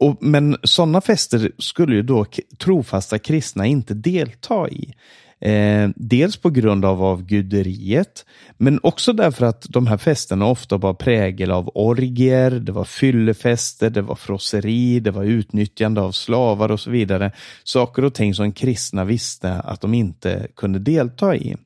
och, 0.00 0.16
men 0.20 0.56
sådana 0.62 1.00
fester 1.00 1.52
skulle 1.58 1.96
ju 1.96 2.02
då 2.02 2.26
trofasta 2.58 3.18
kristna 3.18 3.66
inte 3.66 3.94
delta 3.94 4.68
i. 4.68 4.94
Eh, 5.40 5.90
dels 5.96 6.36
på 6.36 6.50
grund 6.50 6.84
av 6.84 7.02
avguderiet, 7.02 8.26
men 8.56 8.80
också 8.82 9.12
därför 9.12 9.46
att 9.46 9.66
de 9.68 9.86
här 9.86 9.96
festerna 9.96 10.46
ofta 10.46 10.76
var 10.76 10.94
prägel 10.94 11.50
av 11.50 11.70
orgier, 11.74 12.50
det 12.50 12.72
var 12.72 12.84
fyllefester, 12.84 13.90
det 13.90 14.02
var 14.02 14.14
frosseri, 14.14 15.00
det 15.00 15.10
var 15.10 15.24
utnyttjande 15.24 16.00
av 16.00 16.12
slavar 16.12 16.70
och 16.70 16.80
så 16.80 16.90
vidare. 16.90 17.32
Saker 17.64 18.04
och 18.04 18.14
ting 18.14 18.34
som 18.34 18.52
kristna 18.52 19.04
visste 19.04 19.52
att 19.54 19.80
de 19.80 19.94
inte 19.94 20.48
kunde 20.56 20.78
delta 20.78 21.36
i. 21.36 21.56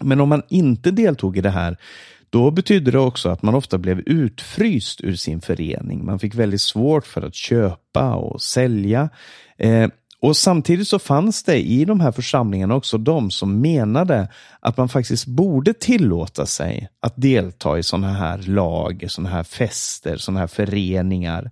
Men 0.00 0.20
om 0.20 0.28
man 0.28 0.42
inte 0.48 0.90
deltog 0.90 1.36
i 1.36 1.40
det 1.40 1.50
här, 1.50 1.76
då 2.30 2.50
betydde 2.50 2.90
det 2.90 2.98
också 2.98 3.28
att 3.28 3.42
man 3.42 3.54
ofta 3.54 3.78
blev 3.78 4.00
utfryst 4.00 5.00
ur 5.00 5.14
sin 5.14 5.40
förening. 5.40 6.04
Man 6.04 6.18
fick 6.18 6.34
väldigt 6.34 6.60
svårt 6.60 7.06
för 7.06 7.22
att 7.22 7.34
köpa 7.34 8.14
och 8.14 8.42
sälja. 8.42 9.08
Eh, 9.58 9.88
och 10.22 10.36
Samtidigt 10.36 10.88
så 10.88 10.98
fanns 10.98 11.42
det 11.42 11.58
i 11.58 11.84
de 11.84 12.00
här 12.00 12.12
församlingarna 12.12 12.74
också 12.74 12.98
de 12.98 13.30
som 13.30 13.60
menade 13.60 14.28
att 14.60 14.76
man 14.76 14.88
faktiskt 14.88 15.26
borde 15.26 15.74
tillåta 15.74 16.46
sig 16.46 16.88
att 17.00 17.12
delta 17.16 17.78
i 17.78 17.82
sådana 17.82 18.12
här 18.12 18.38
lag, 18.38 19.04
sådana 19.08 19.30
här 19.30 19.42
fester, 19.42 20.16
sådana 20.16 20.40
här 20.40 20.46
föreningar. 20.46 21.50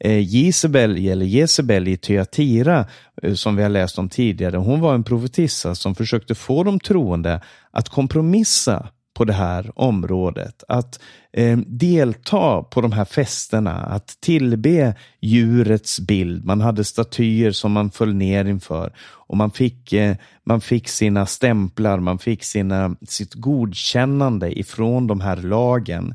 Eh, 0.00 0.34
Jezebel, 0.34 1.06
eller 1.06 1.26
Jezebel 1.26 1.88
i 1.88 1.96
Tyatira, 1.96 2.86
eh, 3.22 3.34
som 3.34 3.56
vi 3.56 3.62
har 3.62 3.70
läst 3.70 3.98
om 3.98 4.08
tidigare, 4.08 4.56
hon 4.56 4.80
var 4.80 4.94
en 4.94 5.04
profetissa 5.04 5.74
som 5.74 5.94
försökte 5.94 6.34
få 6.34 6.64
de 6.64 6.80
troende 6.80 7.40
att 7.70 7.88
kompromissa 7.88 8.88
på 9.20 9.24
det 9.24 9.32
här 9.32 9.70
området. 9.74 10.64
Att 10.68 11.00
eh, 11.32 11.58
delta 11.66 12.62
på 12.62 12.80
de 12.80 12.92
här 12.92 13.04
festerna, 13.04 13.76
att 13.76 14.16
tillbe 14.20 14.94
djurets 15.20 16.00
bild. 16.00 16.44
Man 16.44 16.60
hade 16.60 16.84
statyer 16.84 17.52
som 17.52 17.72
man 17.72 17.90
föll 17.90 18.14
ner 18.14 18.44
inför 18.44 18.92
och 19.00 19.36
man 19.36 19.50
fick, 19.50 19.92
eh, 19.92 20.16
man 20.44 20.60
fick 20.60 20.88
sina 20.88 21.26
stämplar, 21.26 22.00
man 22.00 22.18
fick 22.18 22.44
sina, 22.44 22.96
sitt 23.08 23.34
godkännande 23.34 24.58
ifrån 24.58 25.06
de 25.06 25.20
här 25.20 25.36
lagen 25.36 26.14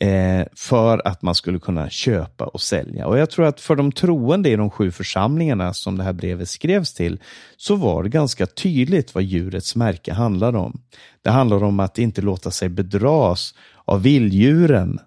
eh, 0.00 0.46
för 0.56 1.08
att 1.08 1.22
man 1.22 1.34
skulle 1.34 1.58
kunna 1.58 1.90
köpa 1.90 2.44
och 2.44 2.60
sälja. 2.60 3.06
Och 3.06 3.18
Jag 3.18 3.30
tror 3.30 3.46
att 3.46 3.60
för 3.60 3.76
de 3.76 3.92
troende 3.92 4.48
i 4.50 4.56
de 4.56 4.70
sju 4.70 4.90
församlingarna 4.90 5.74
som 5.74 5.98
det 5.98 6.04
här 6.04 6.12
brevet 6.12 6.48
skrevs 6.48 6.94
till 6.94 7.20
så 7.56 7.76
var 7.76 8.02
det 8.02 8.08
ganska 8.08 8.46
tydligt 8.46 9.14
vad 9.14 9.24
djurets 9.24 9.76
märke 9.76 10.12
handlade 10.12 10.58
om. 10.58 10.80
Det 11.22 11.30
handlar 11.30 11.64
om 11.64 11.80
att 11.80 11.98
inte 11.98 12.22
låta 12.22 12.50
sig 12.50 12.68
bedras 12.68 13.54
av 13.84 14.02
vilddjuren, 14.02 14.98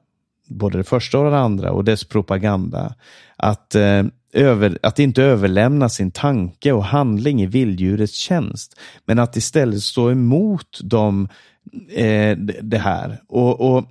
både 0.47 0.77
det 0.77 0.83
första 0.83 1.19
och 1.19 1.31
det 1.31 1.39
andra 1.39 1.71
och 1.71 1.83
dess 1.83 2.03
propaganda. 2.03 2.95
Att, 3.35 3.75
eh, 3.75 4.03
över, 4.33 4.79
att 4.83 4.99
inte 4.99 5.23
överlämna 5.23 5.89
sin 5.89 6.11
tanke 6.11 6.71
och 6.71 6.83
handling 6.83 7.41
i 7.41 7.45
vilddjurets 7.45 8.13
tjänst, 8.13 8.79
men 9.05 9.19
att 9.19 9.35
istället 9.35 9.81
stå 9.81 10.11
emot 10.11 10.79
dem, 10.83 11.29
eh, 11.89 12.37
det 12.61 12.77
här. 12.77 13.21
Och, 13.27 13.75
och 13.75 13.85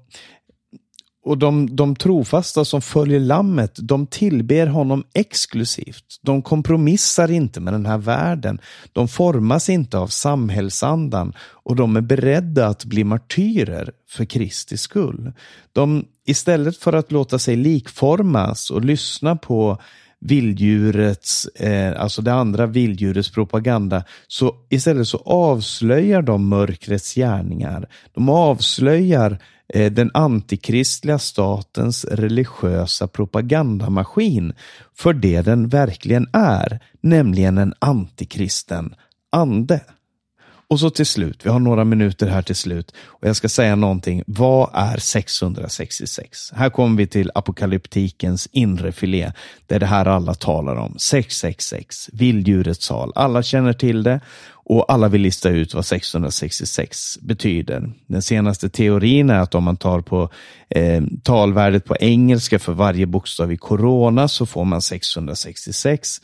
och 1.27 1.39
de, 1.39 1.77
de 1.77 1.97
trofasta 1.97 2.65
som 2.65 2.83
följer 2.83 3.21
lammet, 3.21 3.77
de 3.83 4.07
tillber 4.07 4.67
honom 4.67 5.05
exklusivt. 5.15 6.05
De 6.23 6.43
kompromissar 6.43 7.31
inte 7.31 7.61
med 7.61 7.73
den 7.75 7.87
här 7.87 7.99
världen. 7.99 8.61
De 8.93 9.09
formas 9.09 9.69
inte 9.69 9.99
av 9.99 10.07
samhällsandan 10.07 11.33
och 11.39 11.77
de 11.77 11.97
är 11.97 12.01
beredda 12.01 12.67
att 12.67 12.85
bli 12.85 13.05
martyrer 13.05 13.91
för 14.09 14.25
Kristi 14.25 14.77
skull. 14.77 15.33
De, 15.73 16.05
istället 16.27 16.77
för 16.77 16.93
att 16.93 17.13
låta 17.13 17.39
sig 17.39 17.57
likformas 17.57 18.71
och 18.71 18.85
lyssna 18.85 19.37
på 19.37 19.79
vilddjurets, 20.21 21.47
eh, 21.47 22.01
alltså 22.01 22.23
det 22.23 22.33
andra 22.33 22.67
vilddjurets 22.67 23.31
propaganda, 23.31 24.05
så 24.27 24.55
istället 24.71 25.09
så 25.09 25.19
avslöjar 25.25 26.23
de 26.23 26.49
mörkrets 26.49 27.15
gärningar. 27.15 27.89
De 28.15 28.29
avslöjar 28.29 29.31
Eh, 29.31 29.39
Eh, 29.75 29.93
den 29.93 30.11
antikristliga 30.15 31.19
statens 31.19 32.05
religiösa 32.05 33.07
propagandamaskin 33.09 34.53
för 34.95 35.13
det 35.13 35.43
den 35.43 35.69
verkligen 35.69 36.29
är, 36.33 36.81
nämligen 37.01 37.59
en 37.59 37.75
antikristen 37.79 38.95
ande. 39.33 39.81
Och 40.69 40.81
så 40.81 40.91
till 40.91 41.07
slut, 41.07 41.47
vi 41.47 41.51
har 41.51 41.59
några 41.59 41.85
minuter 41.85 42.27
här 42.27 42.43
till 42.43 42.57
slut 42.57 42.95
och 43.07 43.29
jag 43.29 43.37
ska 43.37 43.49
säga 43.49 43.77
någonting. 43.77 44.23
Vad 44.27 44.71
är 44.75 44.97
666? 44.97 46.53
Här 46.53 46.71
kommer 46.71 46.97
vi 46.97 47.07
till 47.07 47.31
apokalyptikens 47.35 48.49
inre 48.53 48.93
filé, 48.93 49.33
Det 49.67 49.75
är 49.75 49.81
det 49.81 49.87
här 49.87 50.07
alla 50.07 50.35
talar 50.35 50.77
om. 50.77 50.95
666, 50.99 52.11
vilddjurets 52.13 52.87
sal. 52.87 53.13
Alla 53.15 53.43
känner 53.43 53.73
till 53.73 54.03
det 54.03 54.21
och 54.69 54.93
alla 54.93 55.09
vill 55.09 55.21
lista 55.21 55.49
ut 55.51 55.75
vad 55.75 55.87
666 55.87 57.19
betyder. 57.21 57.93
Den 58.07 58.23
senaste 58.23 58.69
teorin 58.69 59.31
är 59.31 59.41
att 59.41 59.55
om 59.55 59.65
man 59.65 59.77
tar 59.77 60.01
på 60.01 60.31
eh, 60.69 61.03
talvärdet 61.23 61.85
på 61.85 61.97
engelska 61.97 62.59
för 62.59 62.73
varje 62.73 63.07
bokstav 63.07 63.53
i 63.53 63.57
corona 63.57 64.29
så 64.29 64.47
får 64.47 64.65
man 64.65 64.83
666 64.83 66.21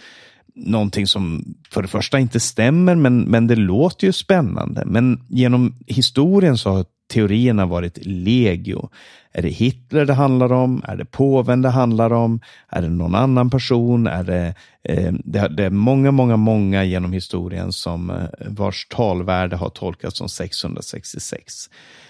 någonting 0.55 1.07
som 1.07 1.55
för 1.71 1.83
det 1.83 1.89
första 1.89 2.19
inte 2.19 2.41
stämmer, 2.41 2.95
men, 2.95 3.21
men 3.21 3.47
det 3.47 3.57
låter 3.57 4.07
ju 4.07 4.13
spännande. 4.13 4.83
Men 4.87 5.25
genom 5.29 5.75
historien 5.87 6.59
så 6.59 6.71
har 6.71 6.85
teorierna 7.13 7.67
varit 7.67 7.99
legio. 8.03 8.89
Är 9.33 9.43
det 9.43 9.49
Hitler 9.49 10.07
det 10.07 10.15
handlar 10.15 10.53
om? 10.53 10.83
Är 10.89 10.97
det 10.97 11.05
påven 11.05 11.63
det 11.63 11.69
handlar 11.69 12.13
om? 12.13 12.41
Är 12.69 12.83
det 12.83 12.89
någon 12.89 13.15
annan 13.15 13.51
person? 13.51 14.07
Är 14.07 14.25
det, 14.25 14.55
eh, 14.85 15.13
det, 15.25 15.49
det, 15.49 15.65
är 15.65 15.71
många, 15.71 16.11
många, 16.11 16.37
många 16.37 16.85
genom 16.85 17.13
historien 17.13 17.73
som 17.73 18.11
eh, 18.11 18.17
vars 18.47 18.87
talvärde 18.91 19.57
har 19.57 19.69
tolkats 19.69 20.19
som 20.19 20.29
666. 20.29 21.55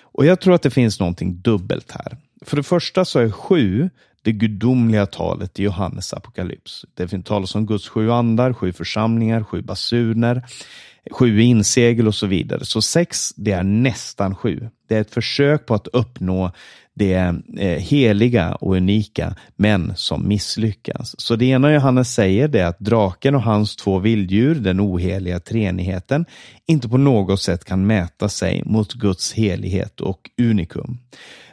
Och 0.01 0.27
jag 0.27 0.41
tror 0.41 0.55
att 0.55 0.63
det 0.63 0.71
finns 0.71 1.01
någonting 1.01 1.41
dubbelt 1.41 1.91
här. 1.91 2.17
För 2.45 2.57
det 2.57 2.63
första 2.63 3.05
så 3.05 3.19
är 3.19 3.31
sju 3.31 3.91
det 4.23 4.33
gudomliga 4.33 5.07
talet 5.07 5.61
i 5.61 5.63
Johannes 5.63 6.13
apokalyps. 6.13 6.85
Det 6.95 7.09
finns 7.09 7.25
talas 7.25 7.55
om 7.55 7.67
Guds 7.67 7.89
sju 7.89 8.11
andar, 8.11 8.53
sju 8.53 8.73
församlingar, 8.73 9.43
sju 9.43 9.63
basuner, 9.63 10.43
sju 11.11 11.41
insegel 11.41 12.07
och 12.07 12.15
så 12.15 12.27
vidare. 12.27 12.65
Så 12.65 12.83
sex, 12.83 13.33
det 13.37 13.53
är 13.53 13.63
nästan 13.63 14.35
sju. 14.35 14.69
Det 14.89 14.97
är 14.97 15.01
ett 15.01 15.15
försök 15.15 15.67
på 15.67 15.75
att 15.75 15.87
uppnå 15.87 16.53
det 16.95 17.35
eh, 17.59 17.79
heliga 17.79 18.55
och 18.55 18.77
unika, 18.77 19.37
men 19.57 19.93
som 19.97 20.29
misslyckas. 20.29 21.21
Så 21.21 21.37
det 21.37 21.45
ena 21.45 21.73
Johannes 21.73 22.15
säger 22.15 22.49
det 22.49 22.61
är 22.61 22.67
att 22.67 22.79
draken 22.79 23.35
och 23.35 23.43
hans 23.43 23.77
två 23.77 23.99
vilddjur, 23.99 24.55
den 24.55 24.81
oheliga 24.81 25.41
treenigheten, 25.41 26.27
inte 26.67 26.89
på 26.89 26.97
något 26.99 27.43
sätt 27.43 27.65
kan 27.65 27.87
mäta 27.87 28.29
sig 28.29 28.63
mot 28.65 28.93
Guds 28.93 29.33
helighet 29.33 30.01
och 30.01 30.31
unikum. 30.41 30.99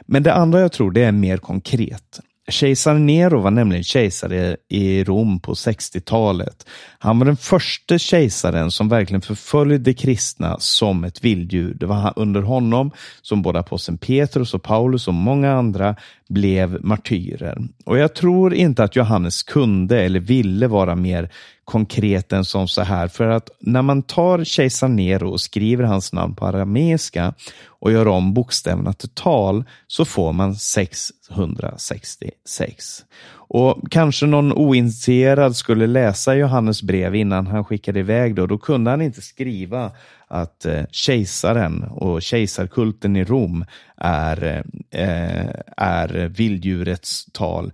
Men 0.06 0.22
det 0.22 0.34
andra 0.34 0.60
jag 0.60 0.72
tror 0.72 0.90
det 0.90 1.04
är 1.04 1.12
mer 1.12 1.36
konkret. 1.36 2.20
Kejsar 2.50 2.94
Nero 2.94 3.40
var 3.40 3.50
nämligen 3.50 3.84
kejsare 3.84 4.56
i 4.68 5.04
Rom 5.04 5.40
på 5.40 5.54
60-talet. 5.54 6.66
Han 6.98 7.18
var 7.18 7.26
den 7.26 7.36
första 7.36 7.98
kejsaren 7.98 8.70
som 8.70 8.88
verkligen 8.88 9.22
förföljde 9.22 9.94
kristna 9.94 10.56
som 10.58 11.04
ett 11.04 11.24
vilddjur. 11.24 11.74
Det 11.74 11.86
var 11.86 12.12
under 12.16 12.40
honom 12.42 12.90
som 13.22 13.42
både 13.42 13.58
aposteln 13.58 13.98
Petrus 13.98 14.54
och 14.54 14.62
Paulus 14.62 15.08
och 15.08 15.14
många 15.14 15.52
andra 15.52 15.96
blev 16.28 16.84
martyrer. 16.84 17.58
Och 17.84 17.98
jag 17.98 18.14
tror 18.14 18.54
inte 18.54 18.84
att 18.84 18.96
Johannes 18.96 19.42
kunde 19.42 20.02
eller 20.02 20.20
ville 20.20 20.66
vara 20.66 20.94
mer 20.94 21.30
konkret 21.70 22.32
än 22.32 22.44
som 22.44 22.68
så 22.68 22.82
här. 22.82 23.08
För 23.08 23.28
att 23.28 23.50
när 23.60 23.82
man 23.82 24.02
tar 24.02 24.44
kejsar 24.44 24.88
Nero 24.88 25.30
och 25.30 25.40
skriver 25.40 25.84
hans 25.84 26.12
namn 26.12 26.34
på 26.34 26.46
arameiska 26.46 27.34
och 27.66 27.92
gör 27.92 28.08
om 28.08 28.34
bokstäverna 28.34 28.92
till 28.92 29.08
tal 29.08 29.64
så 29.86 30.04
får 30.04 30.32
man 30.32 30.54
666. 30.54 33.04
Och 33.52 33.90
kanske 33.90 34.26
någon 34.26 34.52
oinitierad 34.52 35.56
skulle 35.56 35.86
läsa 35.86 36.34
Johannes 36.34 36.82
brev 36.82 37.14
innan 37.14 37.46
han 37.46 37.64
skickade 37.64 38.00
iväg 38.00 38.34
då, 38.34 38.46
då 38.46 38.58
kunde 38.58 38.90
han 38.90 39.02
inte 39.02 39.22
skriva 39.22 39.92
att 40.28 40.64
eh, 40.64 40.82
kejsaren 40.90 41.82
och 41.82 42.22
kejsarkulten 42.22 43.16
i 43.16 43.24
Rom 43.24 43.64
är, 43.96 44.64
eh, 44.90 45.00
eh, 45.02 45.50
är 45.76 46.28
vilddjurets 46.28 47.26
tal 47.32 47.72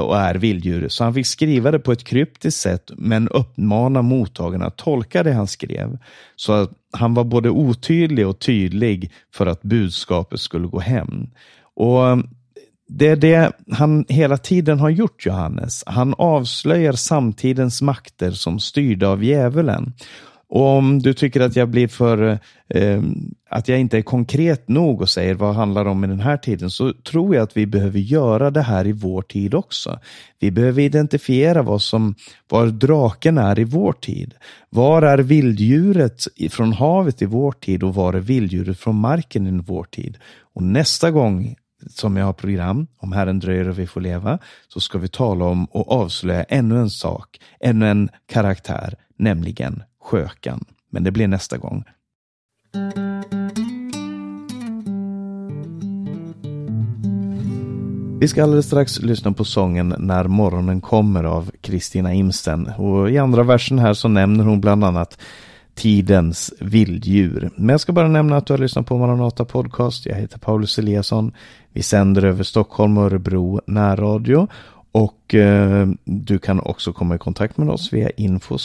och 0.00 0.18
är 0.18 0.34
vilddjur. 0.34 0.88
Så 0.88 1.04
han 1.04 1.14
fick 1.14 1.26
skriva 1.26 1.70
det 1.70 1.78
på 1.78 1.92
ett 1.92 2.04
kryptiskt 2.04 2.60
sätt 2.60 2.90
men 2.96 3.28
uppmana 3.28 4.02
mottagarna 4.02 4.66
att 4.66 4.76
tolka 4.76 5.22
det 5.22 5.32
han 5.32 5.46
skrev. 5.46 5.98
Så 6.36 6.52
att 6.52 6.70
han 6.92 7.14
var 7.14 7.24
både 7.24 7.50
otydlig 7.50 8.26
och 8.26 8.38
tydlig 8.38 9.12
för 9.34 9.46
att 9.46 9.62
budskapet 9.62 10.40
skulle 10.40 10.66
gå 10.66 10.80
hem. 10.80 11.30
Och 11.74 12.18
det 12.88 13.08
är 13.08 13.16
det 13.16 13.52
han 13.72 14.04
hela 14.08 14.36
tiden 14.36 14.78
har 14.78 14.90
gjort, 14.90 15.26
Johannes. 15.26 15.84
Han 15.86 16.14
avslöjar 16.18 16.92
samtidens 16.92 17.82
makter 17.82 18.30
som 18.30 18.60
styrda 18.60 19.08
av 19.08 19.24
djävulen. 19.24 19.92
Och 20.48 20.66
om 20.66 21.02
du 21.02 21.14
tycker 21.14 21.40
att 21.40 21.56
jag 21.56 21.68
blir 21.68 21.88
för, 21.88 22.38
eh, 22.68 23.02
att 23.50 23.68
jag 23.68 23.80
inte 23.80 23.98
är 23.98 24.02
konkret 24.02 24.68
nog 24.68 25.00
och 25.00 25.08
säger 25.08 25.34
vad 25.34 25.54
handlar 25.54 25.84
det 25.84 25.90
om 25.90 26.04
i 26.04 26.06
den 26.06 26.20
här 26.20 26.36
tiden, 26.36 26.70
så 26.70 26.92
tror 26.92 27.34
jag 27.34 27.42
att 27.42 27.56
vi 27.56 27.66
behöver 27.66 27.98
göra 27.98 28.50
det 28.50 28.62
här 28.62 28.86
i 28.86 28.92
vår 28.92 29.22
tid 29.22 29.54
också. 29.54 29.98
Vi 30.38 30.50
behöver 30.50 30.82
identifiera 30.82 31.62
vad 31.62 31.82
som, 31.82 32.14
var 32.48 32.66
draken 32.66 33.38
är 33.38 33.58
i 33.58 33.64
vår 33.64 33.92
tid. 33.92 34.34
Var 34.70 35.02
är 35.02 35.18
vilddjuret 35.18 36.24
från 36.50 36.72
havet 36.72 37.22
i 37.22 37.26
vår 37.26 37.52
tid 37.52 37.82
och 37.82 37.94
var 37.94 38.12
är 38.12 38.20
vilddjuret 38.20 38.78
från 38.78 38.96
marken 38.96 39.46
i 39.46 39.62
vår 39.66 39.84
tid? 39.84 40.18
Och 40.54 40.62
nästa 40.62 41.10
gång 41.10 41.56
som 41.88 42.16
jag 42.16 42.26
har 42.26 42.32
program, 42.32 42.86
om 42.98 43.12
Herren 43.12 43.38
dröjer 43.38 43.68
och 43.68 43.78
vi 43.78 43.86
får 43.86 44.00
leva, 44.00 44.38
så 44.68 44.80
ska 44.80 44.98
vi 44.98 45.08
tala 45.08 45.44
om 45.44 45.64
och 45.64 45.92
avslöja 45.92 46.44
ännu 46.44 46.78
en 46.78 46.90
sak, 46.90 47.40
ännu 47.60 47.88
en 47.88 48.08
karaktär, 48.26 48.94
nämligen 49.16 49.82
skökan. 50.00 50.64
Men 50.90 51.04
det 51.04 51.10
blir 51.10 51.28
nästa 51.28 51.58
gång. 51.58 51.84
Vi 58.20 58.28
ska 58.28 58.42
alldeles 58.42 58.66
strax 58.66 58.98
lyssna 58.98 59.32
på 59.32 59.44
sången 59.44 59.94
När 59.98 60.24
morgonen 60.24 60.80
kommer 60.80 61.24
av 61.24 61.50
Kristina 61.60 62.14
Imsen. 62.14 62.66
Och 62.66 63.10
I 63.10 63.18
andra 63.18 63.42
versen 63.42 63.78
här 63.78 63.94
så 63.94 64.08
nämner 64.08 64.44
hon 64.44 64.60
bland 64.60 64.84
annat 64.84 65.18
tidens 65.76 66.52
vilddjur. 66.60 67.50
Men 67.56 67.68
jag 67.68 67.80
ska 67.80 67.92
bara 67.92 68.08
nämna 68.08 68.36
att 68.36 68.46
du 68.46 68.52
har 68.52 68.58
lyssnat 68.58 68.86
på 68.86 68.98
Maranata 68.98 69.44
Podcast. 69.44 70.06
Jag 70.06 70.16
heter 70.16 70.38
Paulus 70.38 70.78
Eliasson. 70.78 71.32
Vi 71.72 71.82
sänder 71.82 72.24
över 72.24 72.44
Stockholm 72.44 72.98
och 72.98 73.04
Örebro 73.04 73.60
närradio 73.66 74.48
och 74.92 75.34
eh, 75.34 75.88
du 76.04 76.38
kan 76.38 76.60
också 76.60 76.92
komma 76.92 77.14
i 77.14 77.18
kontakt 77.18 77.56
med 77.56 77.68
oss 77.68 77.92
via 77.92 78.10
info 78.10 78.58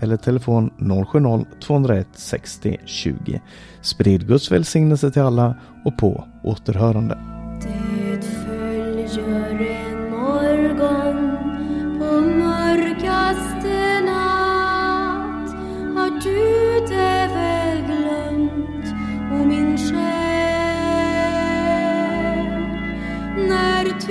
eller 0.00 0.16
telefon 0.16 0.70
070-201 0.78 2.04
60 2.12 2.76
20. 2.86 3.40
Sprid 3.82 4.26
Guds 4.26 4.52
välsignelse 4.52 5.10
till 5.10 5.22
alla 5.22 5.54
och 5.84 5.98
på 5.98 6.24
återhörande. 6.44 7.39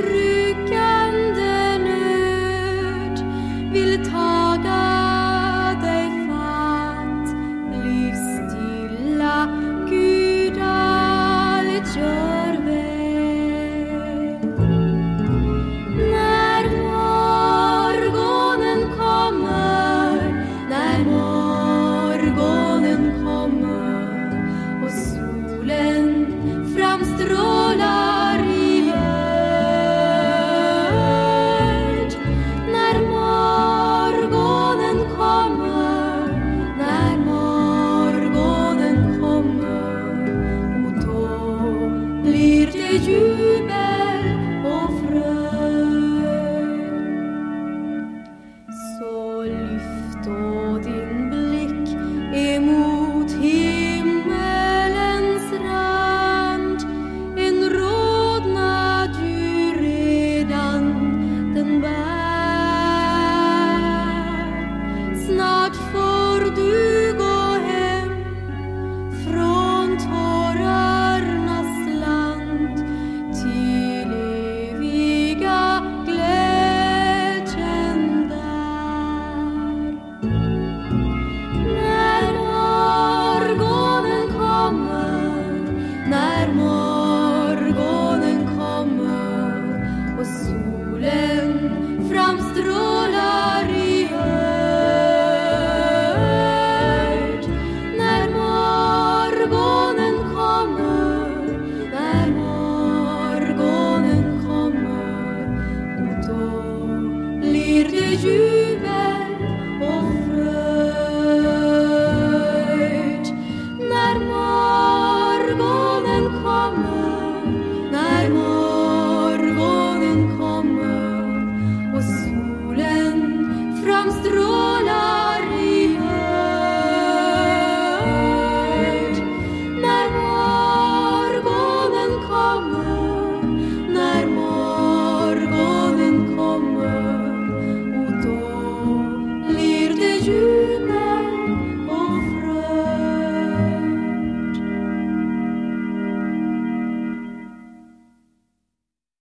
När 0.02 0.29